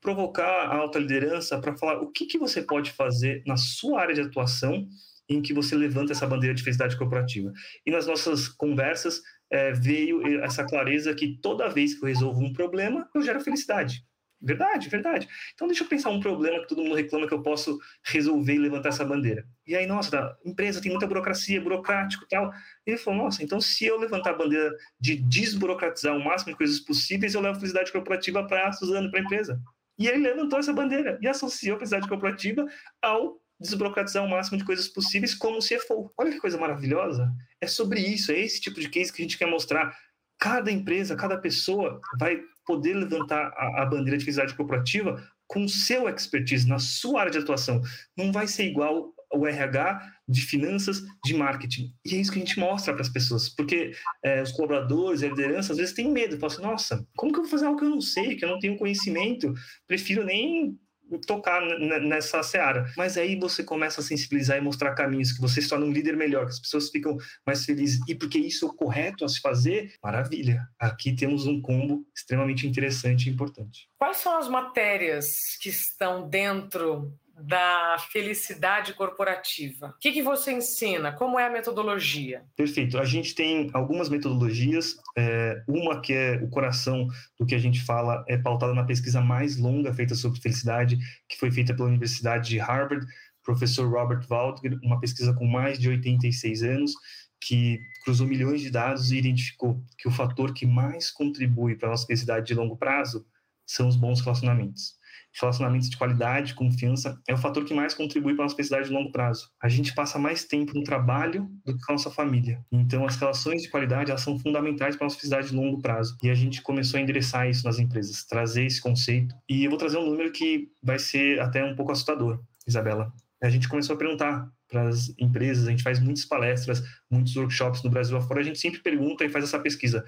provocar 0.00 0.44
a 0.44 0.76
alta 0.76 0.98
liderança 0.98 1.60
para 1.60 1.76
falar 1.76 2.00
o 2.00 2.10
que, 2.10 2.26
que 2.26 2.38
você 2.38 2.62
pode 2.62 2.92
fazer 2.92 3.42
na 3.46 3.56
sua 3.56 4.00
área 4.00 4.14
de 4.14 4.20
atuação 4.20 4.86
em 5.28 5.42
que 5.42 5.52
você 5.52 5.74
levanta 5.76 6.12
essa 6.12 6.26
bandeira 6.26 6.54
de 6.54 6.62
felicidade 6.62 6.96
corporativa. 6.96 7.52
E 7.84 7.90
nas 7.90 8.06
nossas 8.06 8.48
conversas 8.48 9.20
é, 9.50 9.72
veio 9.72 10.22
essa 10.42 10.64
clareza 10.64 11.14
que 11.14 11.38
toda 11.42 11.68
vez 11.68 11.94
que 11.94 12.04
eu 12.04 12.08
resolvo 12.08 12.40
um 12.40 12.52
problema, 12.52 13.08
eu 13.14 13.22
gero 13.22 13.40
felicidade. 13.40 14.04
Verdade, 14.40 14.88
verdade. 14.88 15.28
Então 15.52 15.66
deixa 15.66 15.82
eu 15.82 15.88
pensar 15.88 16.10
um 16.10 16.20
problema 16.20 16.60
que 16.60 16.68
todo 16.68 16.82
mundo 16.82 16.94
reclama 16.94 17.26
que 17.26 17.34
eu 17.34 17.42
posso 17.42 17.78
resolver 18.04 18.54
e 18.54 18.58
levantar 18.58 18.90
essa 18.90 19.04
bandeira. 19.04 19.44
E 19.66 19.74
aí, 19.74 19.84
nossa, 19.84 20.16
a 20.16 20.36
empresa 20.48 20.80
tem 20.80 20.92
muita 20.92 21.08
burocracia, 21.08 21.60
burocrático 21.60 22.24
e 22.24 22.28
tal. 22.28 22.52
E 22.86 22.90
ele 22.92 22.98
falou, 22.98 23.24
nossa, 23.24 23.42
então 23.42 23.60
se 23.60 23.84
eu 23.84 23.98
levantar 23.98 24.30
a 24.30 24.34
bandeira 24.34 24.72
de 25.00 25.16
desburocratizar 25.16 26.16
o 26.16 26.24
máximo 26.24 26.52
de 26.52 26.58
coisas 26.58 26.78
possíveis, 26.78 27.34
eu 27.34 27.40
levo 27.40 27.58
felicidade 27.58 27.90
corporativa 27.90 28.46
para 28.46 28.68
a 28.68 28.72
Suzano, 28.72 29.10
para 29.10 29.20
a 29.20 29.22
empresa. 29.24 29.60
E 29.98 30.06
ele 30.06 30.18
levantou 30.18 30.58
essa 30.58 30.72
bandeira 30.72 31.18
e 31.20 31.26
associou 31.26 31.74
a 31.74 31.78
felicidade 31.78 32.08
corporativa 32.08 32.64
ao 33.02 33.40
desburocratizar 33.60 34.24
o 34.24 34.30
máximo 34.30 34.56
de 34.56 34.64
coisas 34.64 34.88
possíveis 34.88 35.34
como 35.34 35.58
CFO. 35.58 36.12
Olha 36.16 36.30
que 36.30 36.38
coisa 36.38 36.56
maravilhosa. 36.56 37.28
É 37.60 37.66
sobre 37.66 38.00
isso, 38.00 38.30
é 38.30 38.38
esse 38.38 38.60
tipo 38.60 38.80
de 38.80 38.88
case 38.88 39.12
que 39.12 39.20
a 39.20 39.24
gente 39.24 39.36
quer 39.36 39.46
mostrar. 39.46 39.96
Cada 40.38 40.70
empresa, 40.70 41.16
cada 41.16 41.36
pessoa 41.36 42.00
vai 42.16 42.40
poder 42.68 42.92
levantar 42.92 43.50
a, 43.56 43.82
a 43.82 43.86
bandeira 43.86 44.18
de 44.18 44.24
felicidade 44.24 44.54
corporativa 44.54 45.26
com 45.46 45.66
seu 45.66 46.06
expertise, 46.06 46.68
na 46.68 46.78
sua 46.78 47.20
área 47.20 47.32
de 47.32 47.38
atuação. 47.38 47.80
Não 48.14 48.30
vai 48.30 48.46
ser 48.46 48.64
igual 48.64 49.14
o 49.32 49.46
RH 49.46 50.12
de 50.28 50.42
finanças, 50.42 51.02
de 51.24 51.34
marketing. 51.34 51.94
E 52.04 52.14
é 52.14 52.18
isso 52.18 52.30
que 52.30 52.38
a 52.38 52.44
gente 52.44 52.58
mostra 52.58 52.92
para 52.92 53.02
as 53.02 53.08
pessoas, 53.08 53.48
porque 53.48 53.92
é, 54.22 54.42
os 54.42 54.52
colaboradores, 54.52 55.22
a 55.22 55.28
liderança, 55.28 55.72
às 55.72 55.78
vezes 55.78 55.94
tem 55.94 56.10
medo, 56.10 56.38
falam 56.38 56.54
assim, 56.54 56.62
nossa, 56.62 57.08
como 57.16 57.32
que 57.32 57.38
eu 57.38 57.42
vou 57.44 57.50
fazer 57.50 57.66
algo 57.66 57.78
que 57.78 57.84
eu 57.84 57.90
não 57.90 58.00
sei, 58.00 58.36
que 58.36 58.44
eu 58.44 58.48
não 58.48 58.58
tenho 58.58 58.76
conhecimento, 58.76 59.52
prefiro 59.86 60.24
nem 60.24 60.78
tocar 61.26 61.60
nessa 62.00 62.42
seara. 62.42 62.90
Mas 62.96 63.16
aí 63.16 63.36
você 63.36 63.62
começa 63.62 64.00
a 64.00 64.04
sensibilizar 64.04 64.58
e 64.58 64.60
mostrar 64.60 64.94
caminhos 64.94 65.32
que 65.32 65.40
você 65.40 65.62
se 65.62 65.68
torna 65.68 65.86
um 65.86 65.92
líder 65.92 66.16
melhor, 66.16 66.44
que 66.46 66.52
as 66.52 66.60
pessoas 66.60 66.90
ficam 66.90 67.16
mais 67.46 67.64
felizes. 67.64 68.00
E 68.08 68.14
porque 68.14 68.38
isso 68.38 68.66
é 68.66 68.68
o 68.68 68.74
correto 68.74 69.24
a 69.24 69.28
se 69.28 69.40
fazer, 69.40 69.94
maravilha. 70.02 70.66
Aqui 70.78 71.14
temos 71.14 71.46
um 71.46 71.60
combo 71.60 72.06
extremamente 72.14 72.66
interessante 72.66 73.28
e 73.28 73.32
importante. 73.32 73.88
Quais 73.98 74.18
são 74.18 74.38
as 74.38 74.48
matérias 74.48 75.56
que 75.60 75.68
estão 75.68 76.28
dentro 76.28 77.12
da 77.40 77.96
felicidade 78.10 78.94
corporativa. 78.94 79.88
O 79.88 79.98
que, 80.00 80.12
que 80.12 80.22
você 80.22 80.52
ensina? 80.52 81.12
Como 81.12 81.38
é 81.38 81.46
a 81.46 81.50
metodologia? 81.50 82.42
Perfeito. 82.56 82.98
A 82.98 83.04
gente 83.04 83.34
tem 83.34 83.70
algumas 83.72 84.08
metodologias. 84.08 84.96
É, 85.16 85.62
uma 85.66 86.00
que 86.00 86.12
é 86.12 86.40
o 86.42 86.48
coração 86.48 87.08
do 87.38 87.46
que 87.46 87.54
a 87.54 87.58
gente 87.58 87.80
fala 87.84 88.24
é 88.28 88.36
pautada 88.36 88.74
na 88.74 88.84
pesquisa 88.84 89.20
mais 89.20 89.56
longa 89.56 89.92
feita 89.94 90.14
sobre 90.14 90.40
felicidade, 90.40 90.98
que 91.28 91.38
foi 91.38 91.50
feita 91.50 91.74
pela 91.74 91.88
Universidade 91.88 92.48
de 92.48 92.58
Harvard, 92.58 93.06
professor 93.42 93.88
Robert 93.88 94.26
Waldger, 94.28 94.78
uma 94.82 95.00
pesquisa 95.00 95.32
com 95.32 95.46
mais 95.46 95.78
de 95.78 95.88
86 95.88 96.62
anos, 96.62 96.92
que 97.40 97.80
cruzou 98.04 98.26
milhões 98.26 98.60
de 98.60 98.70
dados 98.70 99.10
e 99.10 99.18
identificou 99.18 99.80
que 99.96 100.08
o 100.08 100.10
fator 100.10 100.52
que 100.52 100.66
mais 100.66 101.10
contribui 101.10 101.76
para 101.76 101.88
a 101.88 101.90
nossa 101.92 102.06
felicidade 102.06 102.46
de 102.46 102.54
longo 102.54 102.76
prazo 102.76 103.24
são 103.68 103.88
os 103.88 103.96
bons 103.96 104.20
relacionamentos 104.20 104.98
relacionamentos 105.40 105.88
de 105.88 105.96
qualidade, 105.96 106.54
confiança, 106.54 107.20
é 107.28 107.34
o 107.34 107.38
fator 107.38 107.64
que 107.64 107.74
mais 107.74 107.94
contribui 107.94 108.34
para 108.34 108.44
a 108.44 108.46
nossa 108.46 108.56
felicidade 108.56 108.88
de 108.88 108.94
longo 108.94 109.12
prazo. 109.12 109.48
A 109.62 109.68
gente 109.68 109.94
passa 109.94 110.18
mais 110.18 110.44
tempo 110.44 110.74
no 110.74 110.82
trabalho 110.82 111.48
do 111.64 111.76
que 111.76 111.84
com 111.84 111.92
a 111.92 111.94
nossa 111.94 112.10
família. 112.10 112.64
Então, 112.72 113.06
as 113.06 113.16
relações 113.16 113.62
de 113.62 113.70
qualidade 113.70 114.10
elas 114.10 114.22
são 114.22 114.38
fundamentais 114.38 114.96
para 114.96 115.04
a 115.04 115.06
nossa 115.06 115.16
felicidade 115.16 115.48
de 115.48 115.56
longo 115.56 115.80
prazo. 115.80 116.16
E 116.22 116.30
a 116.30 116.34
gente 116.34 116.62
começou 116.62 116.98
a 116.98 117.02
endereçar 117.02 117.48
isso 117.48 117.64
nas 117.64 117.78
empresas, 117.78 118.24
trazer 118.24 118.64
esse 118.64 118.80
conceito. 118.80 119.34
E 119.48 119.64
eu 119.64 119.70
vou 119.70 119.78
trazer 119.78 119.98
um 119.98 120.06
número 120.06 120.32
que 120.32 120.68
vai 120.82 120.98
ser 120.98 121.40
até 121.40 121.64
um 121.64 121.76
pouco 121.76 121.92
assustador, 121.92 122.40
Isabela. 122.66 123.12
A 123.42 123.48
gente 123.48 123.68
começou 123.68 123.94
a 123.94 123.98
perguntar 123.98 124.48
para 124.68 124.88
as 124.88 125.14
empresas, 125.18 125.66
a 125.66 125.70
gente 125.70 125.82
faz 125.82 125.98
muitas 126.00 126.24
palestras, 126.24 126.82
muitos 127.10 127.34
workshops 127.36 127.82
no 127.82 127.90
Brasil 127.90 128.16
afora, 128.16 128.40
a 128.40 128.44
gente 128.44 128.58
sempre 128.58 128.80
pergunta 128.80 129.24
e 129.24 129.28
faz 129.28 129.44
essa 129.44 129.58
pesquisa. 129.58 130.04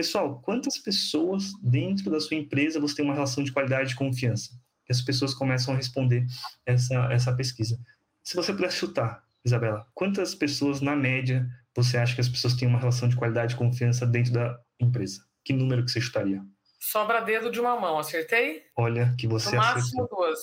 Pessoal, 0.00 0.40
quantas 0.40 0.78
pessoas 0.78 1.52
dentro 1.62 2.10
da 2.10 2.18
sua 2.18 2.34
empresa 2.34 2.80
você 2.80 2.94
tem 2.94 3.04
uma 3.04 3.12
relação 3.12 3.44
de 3.44 3.52
qualidade 3.52 3.92
e 3.92 3.94
confiança? 3.94 4.58
E 4.88 4.92
as 4.92 5.02
pessoas 5.02 5.34
começam 5.34 5.74
a 5.74 5.76
responder 5.76 6.24
essa, 6.64 6.94
essa 7.12 7.36
pesquisa. 7.36 7.78
Se 8.24 8.34
você 8.34 8.50
puder 8.50 8.72
chutar, 8.72 9.22
Isabela, 9.44 9.86
quantas 9.92 10.34
pessoas, 10.34 10.80
na 10.80 10.96
média, 10.96 11.46
você 11.76 11.98
acha 11.98 12.14
que 12.14 12.20
as 12.22 12.30
pessoas 12.30 12.54
têm 12.54 12.66
uma 12.66 12.78
relação 12.78 13.10
de 13.10 13.16
qualidade 13.16 13.52
e 13.52 13.58
confiança 13.58 14.06
dentro 14.06 14.32
da 14.32 14.58
empresa? 14.80 15.20
Que 15.44 15.52
número 15.52 15.84
que 15.84 15.90
você 15.90 16.00
chutaria? 16.00 16.42
Sobra 16.80 17.20
dedo 17.20 17.50
de 17.50 17.60
uma 17.60 17.78
mão, 17.78 17.98
acertei? 17.98 18.62
Olha 18.74 19.14
que 19.18 19.28
você 19.28 19.54
no 19.54 19.60
acertou. 19.60 19.82
máximo 19.82 20.08
duas. 20.10 20.40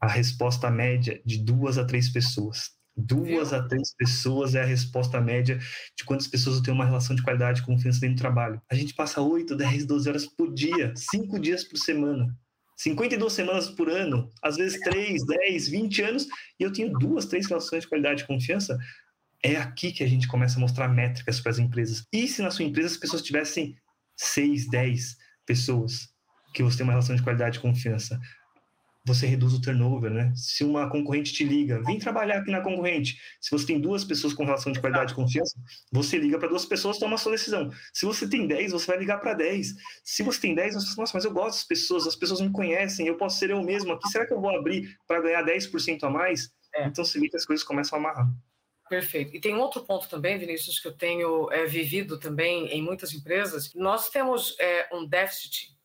A 0.00 0.08
resposta 0.08 0.70
média 0.70 1.20
de 1.26 1.36
duas 1.36 1.76
a 1.76 1.84
três 1.84 2.08
pessoas. 2.08 2.70
Duas 3.00 3.50
Viu? 3.50 3.58
a 3.58 3.62
três 3.62 3.94
pessoas 3.96 4.56
é 4.56 4.62
a 4.62 4.66
resposta 4.66 5.20
média 5.20 5.56
de 5.96 6.04
quantas 6.04 6.26
pessoas 6.26 6.60
têm 6.60 6.74
uma 6.74 6.84
relação 6.84 7.14
de 7.14 7.22
qualidade 7.22 7.60
e 7.60 7.64
confiança 7.64 8.00
dentro 8.00 8.16
do 8.16 8.20
trabalho. 8.20 8.60
A 8.68 8.74
gente 8.74 8.92
passa 8.92 9.20
8, 9.20 9.54
10, 9.54 9.86
12 9.86 10.08
horas 10.08 10.26
por 10.26 10.52
dia, 10.52 10.92
5 10.96 11.38
dias 11.38 11.62
por 11.62 11.76
semana. 11.76 12.36
52 12.76 13.32
semanas 13.32 13.68
por 13.68 13.88
ano, 13.88 14.30
às 14.42 14.56
vezes 14.56 14.80
3, 14.80 15.24
10, 15.26 15.68
20 15.68 16.02
anos, 16.02 16.26
e 16.58 16.62
eu 16.62 16.72
tenho 16.72 16.92
duas, 16.92 17.26
três 17.26 17.46
relações 17.46 17.82
de 17.82 17.88
qualidade 17.88 18.22
e 18.22 18.26
confiança. 18.26 18.76
É 19.44 19.56
aqui 19.56 19.92
que 19.92 20.02
a 20.02 20.08
gente 20.08 20.26
começa 20.26 20.56
a 20.56 20.60
mostrar 20.60 20.88
métricas 20.88 21.40
para 21.40 21.50
as 21.52 21.58
empresas. 21.58 22.04
E 22.12 22.26
se 22.26 22.42
na 22.42 22.50
sua 22.50 22.64
empresa 22.64 22.94
as 22.94 22.96
pessoas 22.96 23.22
tivessem 23.22 23.76
6, 24.16 24.68
10 24.68 25.16
pessoas 25.46 26.08
que 26.54 26.62
você 26.62 26.78
tem 26.78 26.84
uma 26.84 26.92
relação 26.92 27.14
de 27.14 27.22
qualidade 27.22 27.58
e 27.58 27.60
confiança? 27.60 28.18
Você 29.08 29.26
reduz 29.26 29.52
o 29.54 29.60
turnover, 29.60 30.10
né? 30.10 30.32
Se 30.36 30.62
uma 30.62 30.88
concorrente 30.88 31.32
te 31.32 31.44
liga, 31.44 31.82
vem 31.82 31.98
trabalhar 31.98 32.38
aqui 32.38 32.50
na 32.50 32.60
concorrente. 32.60 33.18
Se 33.40 33.50
você 33.50 33.66
tem 33.66 33.80
duas 33.80 34.04
pessoas 34.04 34.32
com 34.32 34.44
relação 34.44 34.72
de 34.72 34.80
qualidade 34.80 35.12
e 35.12 35.14
confiança, 35.16 35.58
você 35.90 36.18
liga 36.18 36.38
para 36.38 36.48
duas 36.48 36.64
pessoas, 36.64 36.98
toma 36.98 37.14
a 37.14 37.18
sua 37.18 37.32
decisão. 37.32 37.70
Se 37.92 38.06
você 38.06 38.28
tem 38.28 38.46
10, 38.46 38.72
você 38.72 38.86
vai 38.86 38.98
ligar 38.98 39.18
para 39.18 39.34
10. 39.34 39.74
Se 40.04 40.22
você 40.22 40.40
tem 40.40 40.54
10, 40.54 40.74
você 40.74 40.86
fala, 40.86 40.96
nossa, 40.98 41.16
mas 41.16 41.24
eu 41.24 41.32
gosto 41.32 41.56
das 41.56 41.64
pessoas, 41.64 42.06
as 42.06 42.16
pessoas 42.16 42.40
me 42.40 42.50
conhecem, 42.50 43.06
eu 43.06 43.16
posso 43.16 43.38
ser 43.38 43.50
eu 43.50 43.62
mesmo 43.62 43.92
aqui, 43.92 44.08
será 44.08 44.26
que 44.26 44.32
eu 44.32 44.40
vou 44.40 44.50
abrir 44.50 44.96
para 45.06 45.20
ganhar 45.20 45.44
10% 45.44 46.02
a 46.02 46.10
mais? 46.10 46.50
É. 46.74 46.86
Então 46.86 47.04
você 47.04 47.18
vê 47.18 47.28
que 47.28 47.36
as 47.36 47.44
coisas 47.44 47.64
começam 47.64 47.98
a 47.98 48.00
amarrar. 48.00 48.28
Perfeito. 48.88 49.36
E 49.36 49.40
tem 49.40 49.54
um 49.54 49.60
outro 49.60 49.84
ponto 49.84 50.08
também, 50.08 50.38
Vinícius, 50.38 50.80
que 50.80 50.88
eu 50.88 50.96
tenho 50.96 51.50
é, 51.52 51.66
vivido 51.66 52.18
também 52.18 52.68
em 52.68 52.82
muitas 52.82 53.12
empresas. 53.12 53.72
Nós 53.74 54.08
temos 54.08 54.56
é, 54.58 54.88
um 54.94 55.06
déficit 55.06 55.76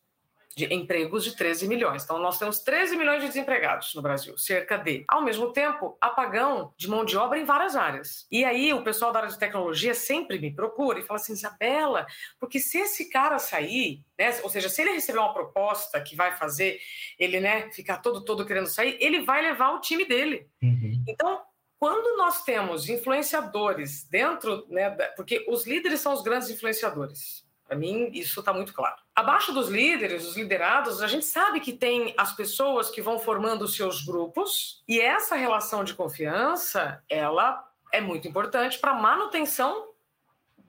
de 0.55 0.71
empregos 0.73 1.23
de 1.23 1.35
13 1.35 1.67
milhões. 1.67 2.03
Então, 2.03 2.19
nós 2.19 2.37
temos 2.37 2.59
13 2.59 2.95
milhões 2.95 3.21
de 3.21 3.27
desempregados 3.27 3.93
no 3.95 4.01
Brasil, 4.01 4.37
cerca 4.37 4.77
de. 4.77 5.03
Ao 5.07 5.23
mesmo 5.23 5.51
tempo, 5.51 5.97
apagão 5.99 6.73
de 6.77 6.87
mão 6.87 7.03
de 7.03 7.17
obra 7.17 7.39
em 7.39 7.45
várias 7.45 7.75
áreas. 7.75 8.27
E 8.31 8.45
aí, 8.45 8.73
o 8.73 8.83
pessoal 8.83 9.11
da 9.11 9.19
área 9.19 9.31
de 9.31 9.39
tecnologia 9.39 9.93
sempre 9.93 10.39
me 10.39 10.53
procura 10.53 10.99
e 10.99 11.03
fala 11.03 11.19
assim: 11.19 11.33
Isabela, 11.33 12.05
porque 12.39 12.59
se 12.59 12.77
esse 12.77 13.09
cara 13.09 13.39
sair, 13.39 14.03
né, 14.17 14.39
ou 14.43 14.49
seja, 14.49 14.69
se 14.69 14.81
ele 14.81 14.91
receber 14.91 15.19
uma 15.19 15.33
proposta 15.33 15.99
que 16.01 16.15
vai 16.15 16.35
fazer 16.35 16.79
ele 17.17 17.39
né, 17.39 17.71
ficar 17.71 17.97
todo, 17.97 18.23
todo 18.23 18.45
querendo 18.45 18.67
sair, 18.67 18.97
ele 18.99 19.21
vai 19.21 19.41
levar 19.41 19.71
o 19.71 19.81
time 19.81 20.05
dele. 20.05 20.47
Uhum. 20.61 21.03
Então, 21.07 21.41
quando 21.79 22.15
nós 22.17 22.43
temos 22.43 22.87
influenciadores 22.87 24.07
dentro, 24.07 24.65
né, 24.69 24.89
porque 25.15 25.45
os 25.49 25.65
líderes 25.65 25.99
são 25.99 26.13
os 26.13 26.21
grandes 26.21 26.49
influenciadores. 26.49 27.43
Para 27.73 27.79
mim, 27.79 28.11
isso 28.13 28.39
está 28.39 28.53
muito 28.53 28.71
claro. 28.71 28.97
Abaixo 29.15 29.51
dos 29.51 29.67
líderes, 29.67 30.27
os 30.27 30.37
liderados, 30.37 31.01
a 31.01 31.07
gente 31.07 31.25
sabe 31.25 31.59
que 31.59 31.73
tem 31.73 32.13
as 32.15 32.31
pessoas 32.31 32.91
que 32.91 33.01
vão 33.01 33.17
formando 33.17 33.63
os 33.63 33.75
seus 33.75 34.05
grupos, 34.05 34.83
e 34.87 35.01
essa 35.01 35.35
relação 35.35 35.83
de 35.83 35.95
confiança, 35.95 37.03
ela 37.09 37.67
é 37.91 37.99
muito 37.99 38.27
importante 38.27 38.77
para 38.77 38.91
a 38.91 39.01
manutenção 39.01 39.89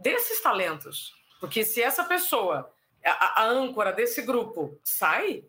desses 0.00 0.40
talentos. 0.40 1.12
Porque 1.38 1.62
se 1.62 1.82
essa 1.82 2.04
pessoa, 2.04 2.72
a, 3.04 3.42
a 3.42 3.44
âncora 3.44 3.92
desse 3.92 4.22
grupo, 4.22 4.80
sai, 4.82 5.44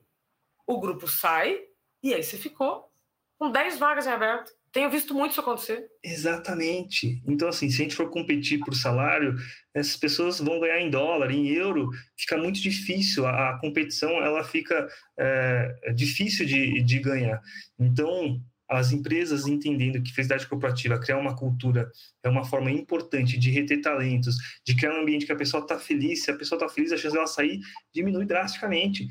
o 0.67 0.77
grupo 0.77 1.07
sai, 1.07 1.63
e 2.03 2.13
aí 2.13 2.21
você 2.21 2.37
ficou 2.37 2.91
com 3.39 3.49
10 3.49 3.79
vagas 3.79 4.05
em 4.05 4.11
aberto. 4.11 4.51
Tenho 4.75 4.89
visto 4.89 5.13
muito 5.13 5.31
isso 5.31 5.39
acontecer. 5.39 5.87
Exatamente. 6.03 7.23
Então, 7.25 7.47
assim, 7.47 7.69
se 7.69 7.81
a 7.81 7.83
gente 7.85 7.95
for 7.95 8.09
competir 8.09 8.59
por 8.59 8.75
salário, 8.75 9.33
essas 9.73 9.95
pessoas 9.95 10.37
vão 10.39 10.59
ganhar 10.59 10.81
em 10.81 10.89
dólar, 10.89 11.31
em 11.31 11.47
euro, 11.47 11.89
fica 12.17 12.37
muito 12.37 12.59
difícil. 12.59 13.25
A, 13.25 13.51
a 13.51 13.59
competição, 13.59 14.21
ela 14.21 14.43
fica 14.43 14.85
é, 15.17 15.93
difícil 15.95 16.45
de, 16.45 16.83
de 16.83 16.99
ganhar. 16.99 17.41
Então, 17.79 18.37
as 18.69 18.91
empresas 18.91 19.47
entendendo 19.47 20.03
que 20.03 20.11
felicidade 20.11 20.45
corporativa, 20.45 20.99
criar 20.99 21.19
uma 21.19 21.37
cultura 21.37 21.89
é 22.21 22.27
uma 22.27 22.43
forma 22.43 22.69
importante 22.69 23.39
de 23.39 23.51
reter 23.51 23.79
talentos, 23.79 24.35
de 24.67 24.75
criar 24.75 24.91
um 24.91 25.03
ambiente 25.03 25.25
que 25.25 25.31
a 25.31 25.37
pessoa 25.37 25.63
está 25.63 25.79
feliz, 25.79 26.25
se 26.25 26.31
a 26.31 26.35
pessoa 26.35 26.59
está 26.59 26.67
feliz, 26.67 26.91
a 26.91 26.97
chance 26.97 27.15
dela 27.15 27.27
sair 27.27 27.61
diminui 27.93 28.25
drasticamente. 28.25 29.07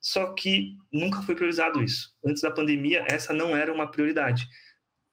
Só 0.00 0.32
que 0.32 0.76
nunca 0.92 1.22
foi 1.22 1.34
priorizado 1.34 1.82
isso. 1.82 2.14
Antes 2.24 2.40
da 2.40 2.52
pandemia, 2.52 3.04
essa 3.08 3.32
não 3.32 3.56
era 3.56 3.72
uma 3.72 3.90
prioridade. 3.90 4.46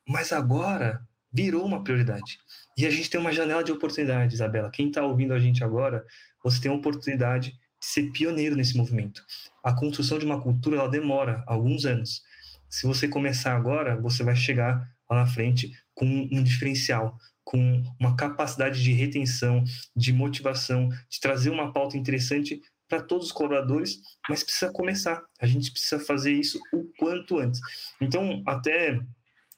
Mas 0.08 0.32
agora 0.32 1.02
virou 1.32 1.66
uma 1.66 1.84
prioridade. 1.84 2.40
E 2.78 2.86
a 2.86 2.90
gente 2.90 3.10
tem 3.10 3.20
uma 3.20 3.32
janela 3.32 3.64
de 3.64 3.72
oportunidade, 3.72 4.34
Isabela. 4.34 4.72
Quem 4.72 4.88
está 4.88 5.04
ouvindo 5.04 5.34
a 5.34 5.40
gente 5.40 5.64
agora, 5.64 6.06
você 6.44 6.62
tem 6.62 6.72
a 6.72 6.76
oportunidade 6.76 7.52
de 7.52 7.86
ser 7.86 8.12
pioneiro 8.12 8.56
nesse 8.56 8.78
movimento. 8.78 9.24
A 9.64 9.74
construção 9.74 10.18
de 10.18 10.26
uma 10.26 10.42
cultura 10.42 10.78
ela 10.78 10.90
demora 10.90 11.44
alguns 11.46 11.86
anos. 11.86 12.22
Se 12.70 12.88
você 12.88 13.08
começar 13.08 13.56
agora, 13.56 14.00
você 14.00 14.24
vai 14.24 14.36
chegar 14.36 14.90
lá 15.10 15.18
na 15.18 15.26
frente 15.26 15.72
com 15.94 16.06
um 16.06 16.44
diferencial, 16.44 17.18
com 17.44 17.84
uma 18.00 18.16
capacidade 18.16 18.82
de 18.84 18.92
retenção, 18.92 19.64
de 19.96 20.12
motivação, 20.12 20.90
de 21.10 21.20
trazer 21.20 21.50
uma 21.50 21.72
pauta 21.72 21.98
interessante 21.98 22.62
para 22.88 23.02
todos 23.02 23.28
os 23.28 23.32
colaboradores, 23.32 24.00
mas 24.30 24.44
precisa 24.44 24.72
começar. 24.72 25.24
A 25.40 25.46
gente 25.46 25.72
precisa 25.72 26.00
fazer 26.00 26.34
isso 26.34 26.60
o 26.74 26.84
quanto 26.98 27.40
antes. 27.40 27.60
Então, 28.00 28.44
até 28.46 29.00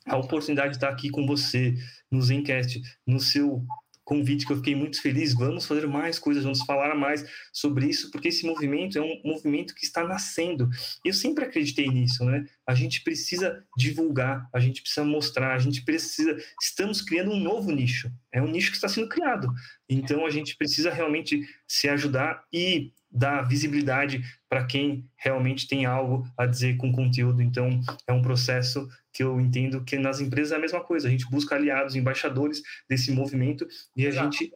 a 0.07 0.17
oportunidade 0.17 0.71
de 0.71 0.77
estar 0.77 0.89
aqui 0.89 1.09
com 1.09 1.25
você 1.25 1.75
no 2.09 2.21
Zencast, 2.21 2.81
no 3.05 3.19
seu 3.19 3.65
convite 4.07 4.45
que 4.45 4.53
eu 4.53 4.57
fiquei 4.57 4.73
muito 4.73 5.01
feliz. 5.01 5.33
Vamos 5.33 5.65
fazer 5.65 5.85
mais 5.85 6.17
coisas, 6.17 6.43
vamos 6.43 6.61
falar 6.61 6.95
mais 6.95 7.25
sobre 7.51 7.87
isso, 7.87 8.09
porque 8.09 8.29
esse 8.29 8.45
movimento 8.45 8.97
é 8.97 9.01
um 9.01 9.21
movimento 9.23 9.75
que 9.75 9.83
está 9.83 10.01
nascendo. 10.07 10.69
Eu 11.03 11.13
sempre 11.13 11.43
acreditei 11.43 11.89
nisso, 11.89 12.23
né? 12.23 12.45
A 12.65 12.73
gente 12.73 13.03
precisa 13.03 13.61
divulgar, 13.77 14.47
a 14.53 14.59
gente 14.61 14.81
precisa 14.81 15.05
mostrar, 15.05 15.53
a 15.53 15.59
gente 15.59 15.83
precisa. 15.83 16.37
Estamos 16.61 17.01
criando 17.01 17.31
um 17.31 17.39
novo 17.39 17.69
nicho. 17.69 18.09
É 18.31 18.41
um 18.41 18.47
nicho 18.47 18.69
que 18.69 18.77
está 18.77 18.87
sendo 18.87 19.09
criado. 19.09 19.53
Então 19.89 20.25
a 20.25 20.29
gente 20.29 20.55
precisa 20.55 20.89
realmente 20.89 21.45
se 21.67 21.89
ajudar 21.89 22.45
e 22.51 22.93
dar 23.11 23.43
visibilidade 23.43 24.21
para 24.49 24.65
quem 24.65 25.09
realmente 25.15 25.67
tem 25.67 25.85
algo 25.85 26.27
a 26.37 26.45
dizer 26.45 26.77
com 26.77 26.91
conteúdo. 26.91 27.41
Então, 27.41 27.79
é 28.07 28.13
um 28.13 28.21
processo 28.21 28.87
que 29.13 29.23
eu 29.23 29.39
entendo 29.39 29.83
que 29.83 29.97
nas 29.97 30.19
empresas 30.19 30.51
é 30.51 30.55
a 30.55 30.59
mesma 30.59 30.83
coisa. 30.83 31.07
A 31.07 31.11
gente 31.11 31.29
busca 31.29 31.55
aliados, 31.55 31.95
embaixadores 31.95 32.61
desse 32.89 33.11
movimento 33.11 33.67
e 33.95 34.05
a 34.05 34.09
Exato. 34.09 34.37
gente 34.37 34.53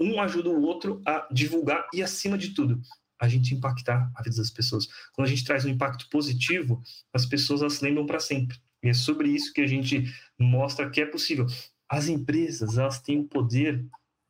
um 0.00 0.20
ajuda 0.20 0.48
o 0.48 0.62
outro 0.62 1.02
a 1.06 1.28
divulgar 1.30 1.86
e, 1.92 2.02
acima 2.02 2.38
de 2.38 2.54
tudo, 2.54 2.80
a 3.20 3.28
gente 3.28 3.54
impactar 3.54 4.10
a 4.16 4.22
vida 4.22 4.36
das 4.36 4.50
pessoas. 4.50 4.88
Quando 5.12 5.26
a 5.26 5.30
gente 5.30 5.44
traz 5.44 5.66
um 5.66 5.68
impacto 5.68 6.08
positivo, 6.08 6.82
as 7.12 7.26
pessoas 7.26 7.74
se 7.74 7.84
lembram 7.84 8.06
para 8.06 8.18
sempre. 8.18 8.58
E 8.82 8.88
é 8.88 8.94
sobre 8.94 9.28
isso 9.28 9.52
que 9.52 9.60
a 9.60 9.66
gente 9.66 10.04
mostra 10.38 10.88
que 10.88 11.02
é 11.02 11.06
possível. 11.06 11.46
As 11.86 12.08
empresas, 12.08 12.78
elas 12.78 12.98
têm 13.02 13.20
o 13.20 13.28
poder 13.28 13.84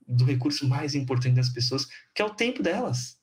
do 0.08 0.24
recurso 0.24 0.66
mais 0.66 0.96
importante 0.96 1.36
das 1.36 1.50
pessoas, 1.50 1.86
que 2.12 2.20
é 2.20 2.24
o 2.24 2.34
tempo 2.34 2.64
delas 2.64 3.19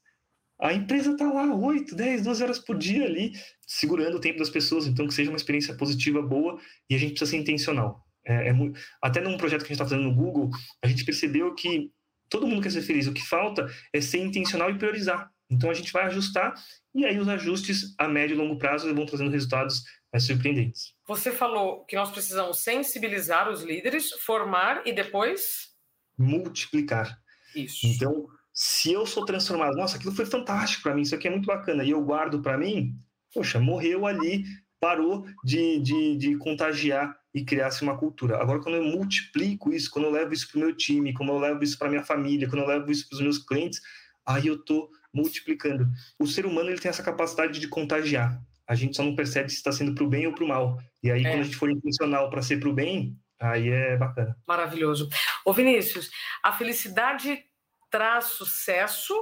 A 0.60 0.74
empresa 0.74 1.12
está 1.12 1.32
lá 1.32 1.54
8, 1.54 1.96
10, 1.96 2.24
12 2.24 2.44
horas 2.44 2.60
por 2.60 2.78
dia 2.78 3.06
ali, 3.06 3.34
segurando 3.66 4.18
o 4.18 4.20
tempo 4.20 4.40
das 4.40 4.50
pessoas, 4.50 4.88
então 4.88 5.08
que 5.08 5.14
seja 5.14 5.30
uma 5.30 5.38
experiência 5.38 5.76
positiva, 5.76 6.22
boa, 6.22 6.60
e 6.90 6.96
a 6.96 6.98
gente 6.98 7.12
precisa 7.12 7.32
ser 7.32 7.38
intencional. 7.38 8.04
É, 8.26 8.50
é 8.50 8.54
muito... 8.54 8.80
Até 9.02 9.22
num 9.22 9.38
projeto 9.38 9.62
que 9.62 9.68
a 9.68 9.70
gente 9.70 9.82
está 9.82 9.86
fazendo 9.86 10.04
no 10.04 10.16
Google, 10.16 10.50
a 10.84 10.88
gente 10.88 11.06
percebeu 11.06 11.54
que 11.54 11.92
todo 12.30 12.48
mundo 12.48 12.62
quer 12.62 12.72
ser 12.72 12.82
feliz, 12.82 13.08
o 13.08 13.14
que 13.14 13.26
falta 13.26 13.68
é 13.94 14.02
ser 14.02 14.20
intencional 14.20 14.70
e 14.72 14.78
priorizar. 14.78 15.32
Então 15.50 15.70
a 15.70 15.74
gente 15.74 15.94
vai 15.94 16.06
ajustar, 16.06 16.54
e 16.94 17.06
aí 17.06 17.18
os 17.20 17.28
ajustes 17.28 17.96
a 17.98 18.08
médio 18.08 18.34
e 18.34 18.38
longo 18.38 18.58
prazo 18.58 18.94
vão 18.94 19.06
trazendo 19.06 19.32
resultados 19.32 19.84
é, 20.12 20.20
surpreendentes. 20.20 20.94
Você 21.08 21.32
falou 21.32 21.86
que 21.86 21.96
nós 21.96 22.12
precisamos 22.12 22.60
sensibilizar 22.60 23.50
os 23.50 23.62
líderes, 23.62 24.12
formar 24.26 24.86
e 24.86 24.92
depois 24.92 25.70
multiplicar. 26.18 27.18
Isso. 27.56 27.88
Então, 27.88 28.28
se 28.60 28.92
eu 28.92 29.06
sou 29.06 29.24
transformado, 29.24 29.78
nossa, 29.78 29.98
aquilo 29.98 30.16
foi 30.16 30.26
fantástico 30.26 30.82
para 30.82 30.96
mim, 30.96 31.04
isso 31.04 31.14
aqui 31.14 31.28
é 31.28 31.30
muito 31.30 31.46
bacana, 31.46 31.84
e 31.84 31.92
eu 31.92 32.02
guardo 32.04 32.42
para 32.42 32.58
mim, 32.58 32.96
poxa, 33.32 33.60
morreu 33.60 34.08
ali, 34.08 34.46
parou 34.80 35.28
de, 35.44 35.80
de, 35.80 36.18
de 36.18 36.36
contagiar 36.38 37.16
e 37.32 37.46
criar-se 37.46 37.84
uma 37.84 37.96
cultura. 37.96 38.42
Agora, 38.42 38.60
quando 38.60 38.74
eu 38.74 38.84
multiplico 38.84 39.72
isso, 39.72 39.92
quando 39.92 40.06
eu 40.06 40.12
levo 40.12 40.34
isso 40.34 40.50
para 40.50 40.58
o 40.58 40.62
meu 40.62 40.76
time, 40.76 41.14
quando 41.14 41.34
eu 41.34 41.38
levo 41.38 41.64
isso 41.64 41.78
para 41.78 41.88
minha 41.88 42.04
família, 42.04 42.50
quando 42.50 42.64
eu 42.64 42.68
levo 42.68 42.92
isso 42.92 43.08
para 43.08 43.18
os 43.18 43.22
meus 43.22 43.38
clientes, 43.38 43.80
aí 44.26 44.48
eu 44.48 44.56
estou 44.56 44.90
multiplicando. 45.14 45.88
O 46.18 46.26
ser 46.26 46.48
humano 46.48 46.72
ele 46.72 46.80
tem 46.80 46.90
essa 46.90 47.04
capacidade 47.04 47.60
de 47.60 47.68
contagiar. 47.68 48.42
A 48.68 48.74
gente 48.74 48.96
só 48.96 49.04
não 49.04 49.16
percebe 49.16 49.50
se 49.52 49.58
está 49.58 49.72
sendo 49.72 49.94
para 49.94 50.04
o 50.04 50.10
bem 50.10 50.26
ou 50.26 50.34
para 50.34 50.44
o 50.44 50.48
mal. 50.48 50.80
E 51.04 51.12
aí, 51.12 51.24
é. 51.24 51.30
quando 51.30 51.42
a 51.42 51.44
gente 51.44 51.58
for 51.58 51.70
intencional 51.70 52.28
para 52.32 52.42
ser 52.42 52.60
para 52.60 52.70
o 52.70 52.74
bem, 52.74 53.16
aí 53.40 53.70
é 53.70 53.96
bacana. 53.98 54.36
Maravilhoso. 54.48 55.08
Ô 55.46 55.54
Vinícius, 55.54 56.10
a 56.44 56.52
felicidade 56.52 57.44
traz 57.90 58.26
sucesso 58.26 59.14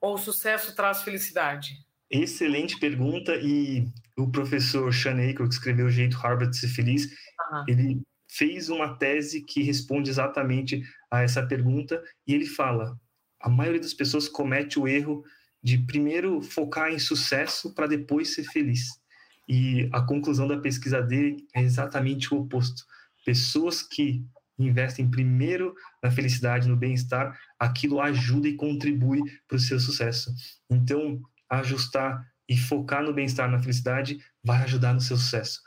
ou 0.00 0.16
sucesso 0.16 0.74
traz 0.74 1.02
felicidade? 1.02 1.84
Excelente 2.10 2.78
pergunta 2.78 3.36
e 3.36 3.86
o 4.16 4.30
professor 4.30 4.92
Sean 4.92 5.14
Aker, 5.14 5.46
que 5.46 5.54
escreveu 5.54 5.86
O 5.86 5.90
Jeito 5.90 6.16
Harvard 6.16 6.50
de 6.50 6.58
Ser 6.58 6.68
Feliz, 6.68 7.06
uhum. 7.06 7.64
ele 7.68 8.02
fez 8.28 8.68
uma 8.68 8.96
tese 8.96 9.42
que 9.42 9.62
responde 9.62 10.10
exatamente 10.10 10.82
a 11.10 11.22
essa 11.22 11.46
pergunta 11.46 12.02
e 12.26 12.34
ele 12.34 12.46
fala: 12.46 12.98
a 13.40 13.48
maioria 13.48 13.80
das 13.80 13.94
pessoas 13.94 14.28
comete 14.28 14.78
o 14.78 14.88
erro 14.88 15.24
de 15.62 15.78
primeiro 15.78 16.40
focar 16.42 16.90
em 16.90 16.98
sucesso 16.98 17.74
para 17.74 17.86
depois 17.86 18.34
ser 18.34 18.44
feliz. 18.44 19.00
E 19.48 19.88
a 19.92 20.00
conclusão 20.00 20.46
da 20.46 20.58
pesquisa 20.58 21.02
dele 21.02 21.44
é 21.54 21.60
exatamente 21.60 22.32
o 22.32 22.38
oposto. 22.38 22.84
Pessoas 23.24 23.82
que 23.82 24.24
investem 24.66 25.10
primeiro 25.10 25.74
na 26.02 26.10
felicidade, 26.10 26.68
no 26.68 26.76
bem-estar, 26.76 27.38
aquilo 27.58 28.00
ajuda 28.00 28.48
e 28.48 28.56
contribui 28.56 29.20
para 29.46 29.56
o 29.56 29.60
seu 29.60 29.78
sucesso. 29.80 30.32
Então, 30.68 31.20
ajustar 31.48 32.24
e 32.48 32.56
focar 32.56 33.02
no 33.02 33.12
bem-estar, 33.12 33.50
na 33.50 33.60
felicidade, 33.60 34.18
vai 34.42 34.62
ajudar 34.62 34.92
no 34.92 35.00
seu 35.00 35.16
sucesso, 35.16 35.60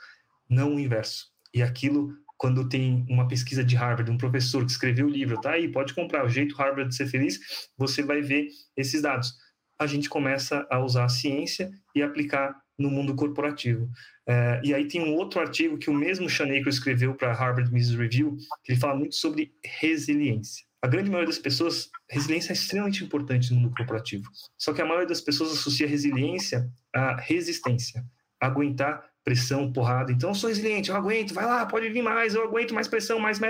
não 0.48 0.74
o 0.74 0.80
inverso. 0.80 1.28
E 1.52 1.62
aquilo, 1.62 2.14
quando 2.36 2.68
tem 2.68 3.06
uma 3.08 3.26
pesquisa 3.26 3.64
de 3.64 3.74
Harvard, 3.74 4.10
um 4.10 4.18
professor 4.18 4.64
que 4.64 4.70
escreveu 4.70 5.06
o 5.06 5.10
livro, 5.10 5.40
tá 5.40 5.52
aí, 5.52 5.70
pode 5.70 5.94
comprar, 5.94 6.24
o 6.24 6.28
jeito 6.28 6.54
Harvard 6.56 6.90
de 6.90 6.96
ser 6.96 7.06
feliz, 7.06 7.38
você 7.76 8.02
vai 8.02 8.20
ver 8.20 8.48
esses 8.76 9.00
dados. 9.00 9.32
A 9.78 9.86
gente 9.86 10.08
começa 10.08 10.66
a 10.70 10.78
usar 10.78 11.04
a 11.04 11.08
ciência 11.08 11.70
e 11.94 12.02
aplicar 12.02 12.54
no 12.78 12.90
mundo 12.90 13.14
corporativo. 13.14 13.90
É, 14.26 14.60
e 14.64 14.74
aí 14.74 14.88
tem 14.88 15.02
um 15.02 15.14
outro 15.14 15.40
artigo 15.40 15.76
que 15.76 15.90
o 15.90 15.94
mesmo 15.94 16.28
Shaneiko 16.28 16.68
escreveu 16.68 17.14
para 17.14 17.32
Harvard 17.32 17.70
Business 17.70 17.98
Review, 17.98 18.36
que 18.62 18.72
ele 18.72 18.80
fala 18.80 18.96
muito 18.96 19.14
sobre 19.14 19.54
resiliência. 19.62 20.64
A 20.80 20.86
grande 20.86 21.10
maioria 21.10 21.28
das 21.28 21.38
pessoas, 21.38 21.90
resiliência 22.10 22.52
é 22.52 22.54
extremamente 22.54 23.02
importante 23.02 23.52
no 23.52 23.60
mundo 23.60 23.74
corporativo. 23.74 24.24
Só 24.58 24.72
que 24.72 24.82
a 24.82 24.84
maioria 24.84 25.08
das 25.08 25.20
pessoas 25.20 25.52
associa 25.52 25.86
resiliência 25.86 26.70
à 26.94 27.16
resistência, 27.16 28.04
aguentar 28.38 29.02
pressão, 29.24 29.72
porrada. 29.72 30.12
Então, 30.12 30.30
eu 30.30 30.34
sou 30.34 30.48
resiliente, 30.48 30.90
eu 30.90 30.96
aguento, 30.96 31.32
vai 31.32 31.46
lá, 31.46 31.64
pode 31.64 31.88
vir 31.88 32.02
mais, 32.02 32.34
eu 32.34 32.44
aguento 32.44 32.74
mais 32.74 32.86
pressão, 32.86 33.18
mais. 33.18 33.40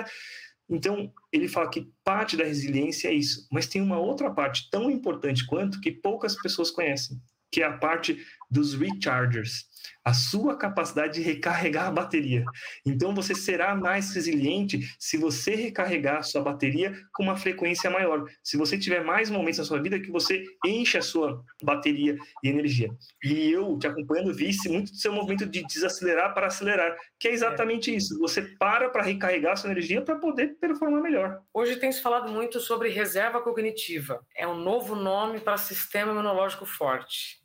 Então, 0.71 1.13
ele 1.33 1.49
fala 1.49 1.69
que 1.69 1.91
parte 2.05 2.37
da 2.37 2.45
resiliência 2.45 3.09
é 3.09 3.15
isso. 3.15 3.49
Mas 3.51 3.67
tem 3.67 3.83
uma 3.83 3.99
outra 3.99 4.31
parte 4.31 4.71
tão 4.71 4.89
importante 4.89 5.45
quanto 5.45 5.81
que 5.81 5.91
poucas 5.91 6.41
pessoas 6.41 6.71
conhecem, 6.71 7.21
que 7.51 7.63
é 7.63 7.67
a 7.67 7.77
parte 7.77 8.25
dos 8.55 8.73
rechargers, 8.73 9.65
a 10.05 10.15
sua 10.15 10.57
capacidade 10.57 11.15
de 11.15 11.23
recarregar 11.23 11.89
a 11.89 11.91
bateria. 11.91 12.45
Então 12.87 13.13
você 13.13 13.35
será 13.35 13.75
mais 13.75 14.15
resiliente 14.15 14.81
se 14.97 15.17
você 15.17 15.57
recarregar 15.57 16.19
a 16.19 16.23
sua 16.23 16.41
bateria 16.41 16.95
com 17.13 17.25
uma 17.25 17.37
frequência 17.37 17.91
maior. 17.91 18.25
Se 18.45 18.57
você 18.57 18.79
tiver 18.79 19.03
mais 19.03 19.29
momentos 19.29 19.59
na 19.59 19.65
sua 19.65 19.83
vida 19.83 19.99
que 19.99 20.11
você 20.11 20.45
enche 20.65 20.97
a 20.97 21.03
sua 21.03 21.43
bateria 21.63 22.17
e 22.45 22.49
energia. 22.49 22.91
E 23.25 23.51
eu, 23.51 23.77
te 23.77 23.89
acompanhando, 23.89 24.33
vi 24.33 24.55
muito 24.69 24.93
do 24.93 24.99
seu 24.99 25.13
movimento 25.13 25.47
de 25.47 25.65
desacelerar 25.65 26.33
para 26.33 26.47
acelerar, 26.47 26.97
que 27.19 27.27
é 27.27 27.33
exatamente 27.33 27.91
é. 27.91 27.97
isso. 27.97 28.17
Você 28.21 28.43
para 28.57 28.89
para 28.91 29.03
recarregar 29.03 29.55
a 29.55 29.57
sua 29.57 29.71
energia 29.71 30.01
para 30.01 30.17
poder 30.17 30.57
performar 30.61 31.03
melhor. 31.03 31.41
Hoje 31.53 31.77
tem 31.77 31.91
se 31.91 32.01
falado 32.01 32.31
muito 32.31 32.61
sobre 32.61 32.89
reserva 32.89 33.41
cognitiva. 33.41 34.25
É 34.37 34.47
um 34.47 34.57
novo 34.57 34.95
nome 34.95 35.41
para 35.41 35.57
sistema 35.57 36.13
imunológico 36.13 36.65
forte. 36.65 37.44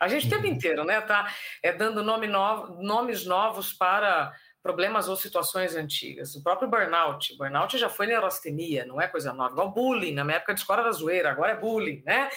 A 0.00 0.08
gente 0.08 0.26
o 0.26 0.30
tempo 0.30 0.46
uhum. 0.46 0.52
inteiro, 0.52 0.84
né, 0.84 1.00
tá 1.00 1.32
é, 1.62 1.72
dando 1.72 2.02
nome 2.02 2.26
novo, 2.26 2.82
nomes 2.82 3.24
novos 3.24 3.72
para 3.72 4.32
problemas 4.62 5.08
ou 5.08 5.16
situações 5.16 5.74
antigas. 5.74 6.34
O 6.34 6.42
próprio 6.42 6.68
burnout. 6.68 7.36
Burnout 7.36 7.78
já 7.78 7.88
foi 7.88 8.06
neurastenia, 8.06 8.84
não 8.84 9.00
é 9.00 9.06
coisa 9.08 9.32
nova. 9.32 9.52
Igual 9.52 9.70
bullying, 9.70 10.12
na 10.12 10.24
minha 10.24 10.36
época 10.36 10.52
de 10.52 10.60
escola 10.60 10.82
era 10.82 10.92
zoeira, 10.92 11.30
agora 11.30 11.52
é 11.52 11.56
bullying, 11.56 12.02
né? 12.04 12.28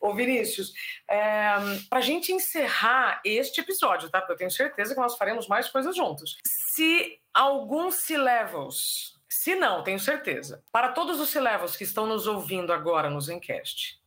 Ô 0.00 0.14
Vinícius, 0.14 0.72
é, 1.08 1.54
para 1.88 1.98
a 1.98 2.02
gente 2.02 2.32
encerrar 2.32 3.20
este 3.24 3.60
episódio, 3.60 4.10
tá? 4.10 4.20
Porque 4.20 4.32
eu 4.32 4.36
tenho 4.38 4.50
certeza 4.50 4.94
que 4.94 5.00
nós 5.00 5.16
faremos 5.16 5.46
mais 5.46 5.68
coisas 5.68 5.94
juntos. 5.94 6.36
Se 6.44 7.20
alguns 7.32 7.96
C-Levels, 7.96 9.14
se 9.28 9.54
não, 9.54 9.84
tenho 9.84 10.00
certeza, 10.00 10.64
para 10.72 10.88
todos 10.88 11.20
os 11.20 11.28
C-Levels 11.28 11.76
que 11.76 11.84
estão 11.84 12.06
nos 12.06 12.26
ouvindo 12.26 12.72
agora 12.72 13.10
no 13.10 13.20
Zencast 13.20 14.00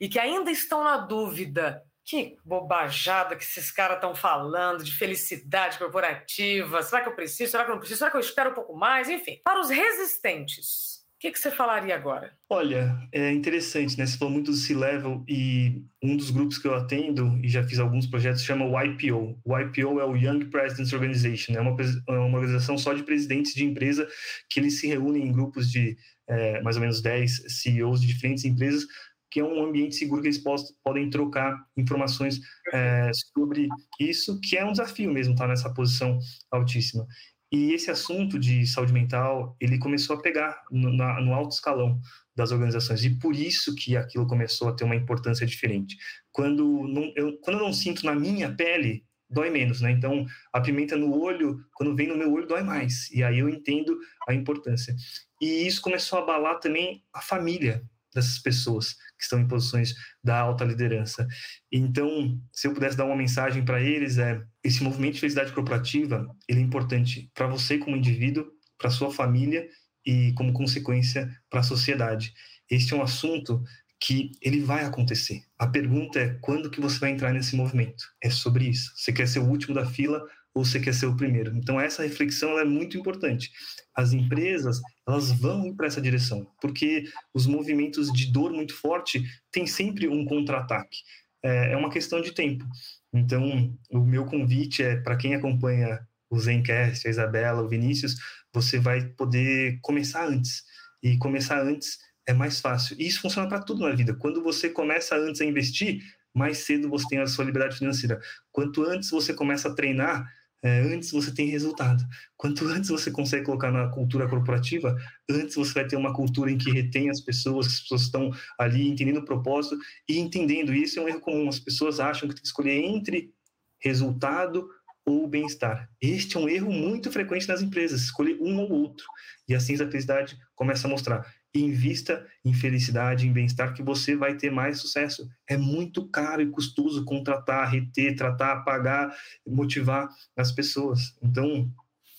e 0.00 0.08
que 0.08 0.18
ainda 0.18 0.50
estão 0.50 0.84
na 0.84 0.98
dúvida 0.98 1.82
que 2.06 2.36
bobajada 2.44 3.34
que 3.34 3.42
esses 3.42 3.72
caras 3.72 3.96
estão 3.96 4.14
falando 4.14 4.84
de 4.84 4.92
felicidade 4.92 5.76
corporativa. 5.76 6.80
Será 6.80 7.02
que 7.02 7.08
eu 7.08 7.16
preciso? 7.16 7.50
Será 7.50 7.64
que 7.64 7.70
eu 7.70 7.74
não 7.74 7.80
preciso? 7.80 7.98
Será 7.98 8.10
que 8.12 8.16
eu 8.16 8.20
espero 8.20 8.50
um 8.50 8.54
pouco 8.54 8.76
mais? 8.76 9.10
Enfim, 9.10 9.40
para 9.44 9.60
os 9.60 9.68
resistentes, 9.68 11.04
o 11.16 11.18
que, 11.18 11.32
que 11.32 11.38
você 11.38 11.50
falaria 11.50 11.96
agora? 11.96 12.32
Olha, 12.48 12.96
é 13.10 13.32
interessante, 13.32 13.98
né? 13.98 14.06
Você 14.06 14.16
falou 14.16 14.32
muito 14.32 14.52
do 14.52 14.56
C-Level 14.56 15.24
e 15.26 15.82
um 16.00 16.16
dos 16.16 16.30
grupos 16.30 16.58
que 16.58 16.68
eu 16.68 16.76
atendo 16.76 17.40
e 17.42 17.48
já 17.48 17.64
fiz 17.64 17.80
alguns 17.80 18.06
projetos 18.06 18.44
chama 18.44 18.64
o 18.64 18.80
YPO. 18.80 19.40
O 19.44 19.58
YPO 19.58 19.98
é 19.98 20.04
o 20.04 20.14
Young 20.14 20.44
Presidents 20.44 20.92
Organization, 20.92 21.54
é 21.54 21.60
uma, 21.60 21.76
é 22.08 22.12
uma 22.12 22.38
organização 22.38 22.78
só 22.78 22.94
de 22.94 23.02
presidentes 23.02 23.52
de 23.52 23.64
empresa 23.64 24.06
que 24.48 24.60
eles 24.60 24.78
se 24.78 24.86
reúnem 24.86 25.26
em 25.26 25.32
grupos 25.32 25.72
de 25.72 25.96
é, 26.28 26.60
mais 26.62 26.76
ou 26.76 26.82
menos 26.82 27.00
10 27.02 27.44
CEOs 27.62 28.00
de 28.00 28.06
diferentes 28.06 28.44
empresas 28.44 28.86
que 29.30 29.40
é 29.40 29.44
um 29.44 29.64
ambiente 29.64 29.96
seguro 29.96 30.22
que 30.22 30.28
eles 30.28 30.42
podem 30.82 31.10
trocar 31.10 31.56
informações 31.76 32.40
é, 32.72 33.10
sobre 33.34 33.68
isso, 34.00 34.40
que 34.40 34.56
é 34.56 34.64
um 34.64 34.72
desafio 34.72 35.12
mesmo 35.12 35.34
estar 35.34 35.44
tá, 35.44 35.50
nessa 35.50 35.72
posição 35.72 36.18
altíssima. 36.50 37.06
E 37.52 37.72
esse 37.72 37.90
assunto 37.90 38.38
de 38.38 38.66
saúde 38.66 38.92
mental, 38.92 39.56
ele 39.60 39.78
começou 39.78 40.16
a 40.16 40.20
pegar 40.20 40.62
no, 40.70 40.92
na, 40.92 41.20
no 41.20 41.32
alto 41.32 41.54
escalão 41.54 42.00
das 42.34 42.50
organizações, 42.50 43.04
e 43.04 43.18
por 43.18 43.34
isso 43.34 43.74
que 43.74 43.96
aquilo 43.96 44.26
começou 44.26 44.68
a 44.68 44.72
ter 44.72 44.84
uma 44.84 44.96
importância 44.96 45.46
diferente. 45.46 45.96
Quando, 46.32 46.86
não, 46.88 47.12
eu, 47.16 47.38
quando 47.38 47.58
eu 47.58 47.64
não 47.64 47.72
sinto 47.72 48.04
na 48.04 48.14
minha 48.14 48.54
pele, 48.54 49.04
dói 49.30 49.50
menos, 49.50 49.80
né? 49.80 49.90
Então, 49.90 50.26
a 50.52 50.60
pimenta 50.60 50.96
no 50.96 51.18
olho, 51.18 51.64
quando 51.74 51.94
vem 51.94 52.08
no 52.08 52.16
meu 52.16 52.32
olho, 52.32 52.46
dói 52.46 52.62
mais. 52.62 53.10
E 53.10 53.22
aí 53.22 53.38
eu 53.38 53.48
entendo 53.48 53.98
a 54.28 54.34
importância. 54.34 54.94
E 55.40 55.66
isso 55.66 55.80
começou 55.80 56.18
a 56.18 56.22
abalar 56.22 56.60
também 56.60 57.02
a 57.12 57.20
família, 57.20 57.82
dessas 58.16 58.38
pessoas 58.38 58.94
que 59.16 59.22
estão 59.22 59.40
em 59.40 59.46
posições 59.48 59.94
da 60.22 60.38
alta 60.38 60.64
liderança. 60.64 61.26
Então, 61.70 62.40
se 62.52 62.66
eu 62.66 62.74
pudesse 62.74 62.96
dar 62.96 63.04
uma 63.04 63.16
mensagem 63.16 63.64
para 63.64 63.80
eles 63.80 64.18
é 64.18 64.42
esse 64.62 64.82
movimento 64.82 65.14
de 65.14 65.20
felicidade 65.20 65.52
corporativa, 65.52 66.26
ele 66.48 66.60
é 66.60 66.62
importante 66.62 67.30
para 67.32 67.46
você 67.46 67.78
como 67.78 67.96
indivíduo, 67.96 68.46
para 68.78 68.90
sua 68.90 69.10
família 69.10 69.66
e 70.04 70.32
como 70.34 70.52
consequência 70.52 71.30
para 71.48 71.60
a 71.60 71.64
sociedade. 71.64 72.34
Este 72.70 72.92
é 72.92 72.96
um 72.96 73.02
assunto 73.02 73.62
que 74.00 74.32
ele 74.42 74.60
vai 74.60 74.84
acontecer. 74.84 75.42
A 75.58 75.66
pergunta 75.66 76.18
é 76.18 76.38
quando 76.40 76.70
que 76.70 76.80
você 76.80 76.98
vai 76.98 77.10
entrar 77.10 77.32
nesse 77.32 77.56
movimento? 77.56 78.04
É 78.22 78.28
sobre 78.28 78.68
isso. 78.68 78.92
Você 78.94 79.12
quer 79.12 79.26
ser 79.26 79.38
o 79.38 79.48
último 79.48 79.74
da 79.74 79.86
fila 79.86 80.22
ou 80.56 80.64
você 80.64 80.80
quer 80.80 80.94
ser 80.94 81.04
o 81.04 81.14
primeiro? 81.14 81.54
Então 81.54 81.78
essa 81.78 82.02
reflexão 82.02 82.58
é 82.58 82.64
muito 82.64 82.96
importante. 82.96 83.52
As 83.94 84.14
empresas 84.14 84.80
elas 85.06 85.30
vão 85.30 85.76
para 85.76 85.86
essa 85.86 86.00
direção, 86.00 86.50
porque 86.62 87.04
os 87.34 87.46
movimentos 87.46 88.10
de 88.10 88.32
dor 88.32 88.50
muito 88.54 88.74
forte 88.74 89.22
têm 89.52 89.66
sempre 89.66 90.08
um 90.08 90.24
contra-ataque. 90.24 90.96
É, 91.44 91.72
é 91.72 91.76
uma 91.76 91.90
questão 91.90 92.22
de 92.22 92.32
tempo. 92.32 92.64
Então 93.12 93.76
o 93.90 94.00
meu 94.00 94.24
convite 94.24 94.82
é 94.82 94.96
para 94.96 95.18
quem 95.18 95.34
acompanha 95.34 96.00
o 96.30 96.40
Zencast, 96.40 97.06
a 97.06 97.10
Isabela, 97.10 97.62
o 97.62 97.68
Vinícius, 97.68 98.16
você 98.50 98.78
vai 98.78 99.04
poder 99.10 99.78
começar 99.82 100.26
antes. 100.26 100.64
E 101.02 101.18
começar 101.18 101.60
antes 101.60 101.98
é 102.26 102.32
mais 102.32 102.60
fácil. 102.60 102.96
E 102.98 103.06
isso 103.06 103.20
funciona 103.20 103.46
para 103.46 103.60
tudo 103.60 103.86
na 103.86 103.94
vida. 103.94 104.14
Quando 104.14 104.42
você 104.42 104.70
começa 104.70 105.14
antes 105.16 105.42
a 105.42 105.44
investir, 105.44 106.00
mais 106.34 106.58
cedo 106.58 106.88
você 106.88 107.06
tem 107.08 107.18
a 107.18 107.26
sua 107.26 107.44
liberdade 107.44 107.76
financeira. 107.76 108.18
Quanto 108.50 108.82
antes 108.84 109.10
você 109.10 109.34
começa 109.34 109.68
a 109.68 109.74
treinar, 109.74 110.26
é, 110.66 110.80
antes 110.80 111.12
você 111.12 111.32
tem 111.32 111.46
resultado. 111.46 112.04
Quanto 112.36 112.66
antes 112.66 112.90
você 112.90 113.08
consegue 113.08 113.44
colocar 113.44 113.70
na 113.70 113.86
cultura 113.88 114.28
corporativa, 114.28 114.96
antes 115.30 115.54
você 115.54 115.72
vai 115.72 115.86
ter 115.86 115.94
uma 115.94 116.12
cultura 116.12 116.50
em 116.50 116.58
que 116.58 116.72
retém 116.72 117.08
as 117.08 117.20
pessoas, 117.20 117.68
as 117.68 117.80
pessoas 117.80 118.02
estão 118.02 118.32
ali 118.58 118.88
entendendo 118.88 119.18
o 119.18 119.24
propósito 119.24 119.78
e 120.08 120.18
entendendo 120.18 120.74
isso 120.74 120.98
é 120.98 121.02
um 121.02 121.08
erro 121.08 121.20
comum. 121.20 121.48
As 121.48 121.60
pessoas 121.60 122.00
acham 122.00 122.28
que 122.28 122.34
tem 122.34 122.42
que 122.42 122.48
escolher 122.48 122.84
entre 122.84 123.32
resultado 123.78 124.68
ou 125.04 125.28
bem-estar. 125.28 125.88
Este 126.00 126.36
é 126.36 126.40
um 126.40 126.48
erro 126.48 126.72
muito 126.72 127.12
frequente 127.12 127.46
nas 127.46 127.62
empresas, 127.62 128.02
escolher 128.02 128.36
um 128.40 128.58
ou 128.58 128.72
outro. 128.72 129.06
E 129.48 129.54
assim 129.54 129.74
a 129.74 129.78
felicidade 129.78 130.36
começa 130.56 130.88
a 130.88 130.90
mostrar 130.90 131.32
invista 131.60 132.26
em 132.44 132.52
felicidade, 132.52 133.26
em 133.26 133.32
bem-estar, 133.32 133.74
que 133.74 133.82
você 133.82 134.16
vai 134.16 134.36
ter 134.36 134.50
mais 134.50 134.78
sucesso. 134.78 135.28
É 135.48 135.56
muito 135.56 136.06
caro 136.08 136.42
e 136.42 136.50
custoso 136.50 137.04
contratar, 137.04 137.70
reter, 137.70 138.16
tratar, 138.16 138.64
pagar, 138.64 139.16
motivar 139.46 140.08
as 140.36 140.52
pessoas. 140.52 141.16
Então, 141.22 141.70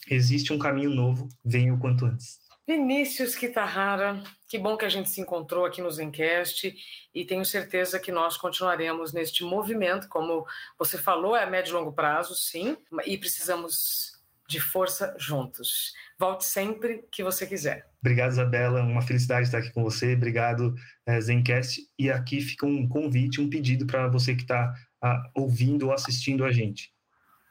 existe 0.09 0.53
um 0.53 0.59
caminho 0.59 0.89
novo, 0.89 1.29
venha 1.43 1.73
o 1.73 1.79
quanto 1.79 2.05
antes. 2.05 2.39
Vinícius 2.67 3.33
Kitarrara, 3.33 4.21
que 4.45 4.59
bom 4.59 4.75
que 4.75 4.83
a 4.83 4.89
gente 4.89 5.09
se 5.09 5.21
encontrou 5.21 5.65
aqui 5.65 5.81
no 5.81 5.89
Zencast 5.89 6.75
e 7.15 7.23
tenho 7.23 7.45
certeza 7.45 7.97
que 7.97 8.11
nós 8.11 8.35
continuaremos 8.35 9.13
neste 9.13 9.45
movimento, 9.45 10.09
como 10.09 10.45
você 10.77 10.97
falou, 10.97 11.33
é 11.33 11.43
a 11.43 11.49
médio 11.49 11.71
e 11.71 11.73
longo 11.73 11.93
prazo, 11.93 12.35
sim, 12.35 12.75
e 13.05 13.17
precisamos 13.17 14.17
de 14.49 14.59
força 14.59 15.15
juntos. 15.17 15.93
Volte 16.19 16.43
sempre 16.43 17.05
que 17.09 17.23
você 17.23 17.45
quiser. 17.47 17.89
Obrigado, 18.01 18.31
Isabela. 18.31 18.83
Uma 18.83 19.01
felicidade 19.01 19.47
estar 19.47 19.57
aqui 19.57 19.71
com 19.71 19.83
você. 19.83 20.13
Obrigado, 20.13 20.75
eh, 21.05 21.19
Zencast. 21.19 21.81
E 21.97 22.09
aqui 22.09 22.41
fica 22.41 22.65
um 22.65 22.87
convite, 22.87 23.41
um 23.41 23.49
pedido 23.49 23.85
para 23.85 24.07
você 24.07 24.35
que 24.35 24.43
está 24.43 24.73
ah, 25.01 25.29
ouvindo 25.35 25.87
ou 25.87 25.93
assistindo 25.93 26.45
a 26.45 26.51
gente. 26.51 26.91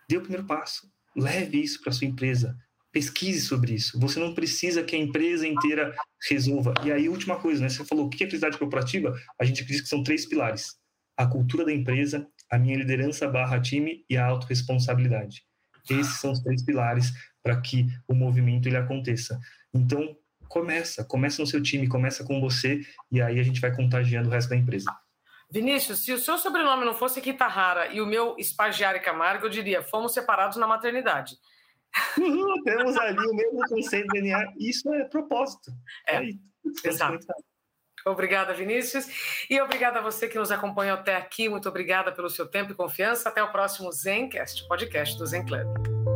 Dê 0.09 0.17
o 0.17 0.21
primeiro 0.21 0.47
passo. 0.47 0.89
Leve 1.17 1.63
isso 1.63 1.83
para 1.83 1.93
sua 1.93 2.07
empresa. 2.07 2.57
Pesquise 2.93 3.41
sobre 3.41 3.75
isso. 3.75 3.99
Você 4.01 4.19
não 4.19 4.35
precisa 4.35 4.83
que 4.83 4.95
a 4.95 4.99
empresa 4.99 5.47
inteira 5.47 5.95
resolva. 6.31 6.73
E 6.85 6.93
aí, 6.93 7.09
última 7.09 7.37
coisa, 7.37 7.63
né? 7.63 7.69
Você 7.69 7.85
falou 7.85 8.07
o 8.07 8.11
que 8.11 8.23
é 8.23 8.27
felicidade 8.27 8.59
corporativa? 8.59 9.15
A 9.39 9.45
gente 9.45 9.63
acredita 9.63 9.83
que 9.83 9.89
são 9.89 10.03
três 10.03 10.25
pilares: 10.25 10.77
a 11.17 11.27
cultura 11.27 11.65
da 11.65 11.73
empresa, 11.73 12.27
a 12.51 12.59
minha 12.59 12.77
liderança 12.77 13.29
barra 13.29 13.61
time 13.61 14.05
e 14.09 14.17
a 14.17 14.27
autorresponsabilidade. 14.27 15.45
Esses 15.91 16.21
são 16.21 16.33
os 16.33 16.41
três 16.41 16.65
pilares 16.65 17.13
para 17.43 17.61
que 17.61 17.87
o 18.09 18.15
movimento 18.15 18.67
ele 18.67 18.77
aconteça. 18.77 19.39
Então, 19.73 20.17
começa, 20.49 21.05
começa 21.05 21.41
no 21.43 21.47
seu 21.47 21.63
time, 21.63 21.89
começa 21.89 22.25
com 22.25 22.41
você 22.41 22.81
e 23.11 23.21
aí 23.21 23.39
a 23.39 23.43
gente 23.43 23.61
vai 23.61 23.75
contagiando 23.75 24.29
o 24.29 24.33
resto 24.33 24.51
da 24.51 24.57
empresa. 24.57 24.91
Vinícius, 25.51 26.05
se 26.05 26.13
o 26.13 26.19
seu 26.19 26.37
sobrenome 26.39 26.85
não 26.85 26.95
fosse 26.95 27.21
Kitahara 27.21 27.93
e 27.93 28.01
o 28.01 28.07
meu 28.07 28.35
Espagiário 28.39 29.03
Camargo, 29.03 29.47
eu 29.47 29.51
diria, 29.51 29.83
fomos 29.83 30.13
separados 30.13 30.57
na 30.57 30.67
maternidade. 30.67 31.37
Uhum, 32.19 32.63
temos 32.65 32.97
ali 32.97 33.27
o 33.27 33.35
mesmo 33.35 33.61
conceito 33.69 34.09
de 34.09 34.21
DNA, 34.21 34.53
isso 34.59 34.93
é 34.93 35.05
propósito. 35.05 35.71
É, 36.07 36.17
é 36.17 36.31
exato. 36.85 37.27
Obrigada, 38.05 38.55
Vinícius. 38.55 39.09
E 39.51 39.61
obrigada 39.61 39.99
a 39.99 40.03
você 40.03 40.29
que 40.29 40.39
nos 40.39 40.53
acompanhou 40.53 40.97
até 40.97 41.17
aqui. 41.17 41.49
Muito 41.49 41.69
obrigada 41.69 42.13
pelo 42.13 42.31
seu 42.31 42.47
tempo 42.47 42.71
e 42.71 42.75
confiança. 42.75 43.29
Até 43.29 43.43
o 43.43 43.51
próximo 43.51 43.91
Zencast, 43.91 44.67
podcast 44.69 45.19
do 45.19 45.27
Zen 45.27 45.45
Club. 45.45 46.16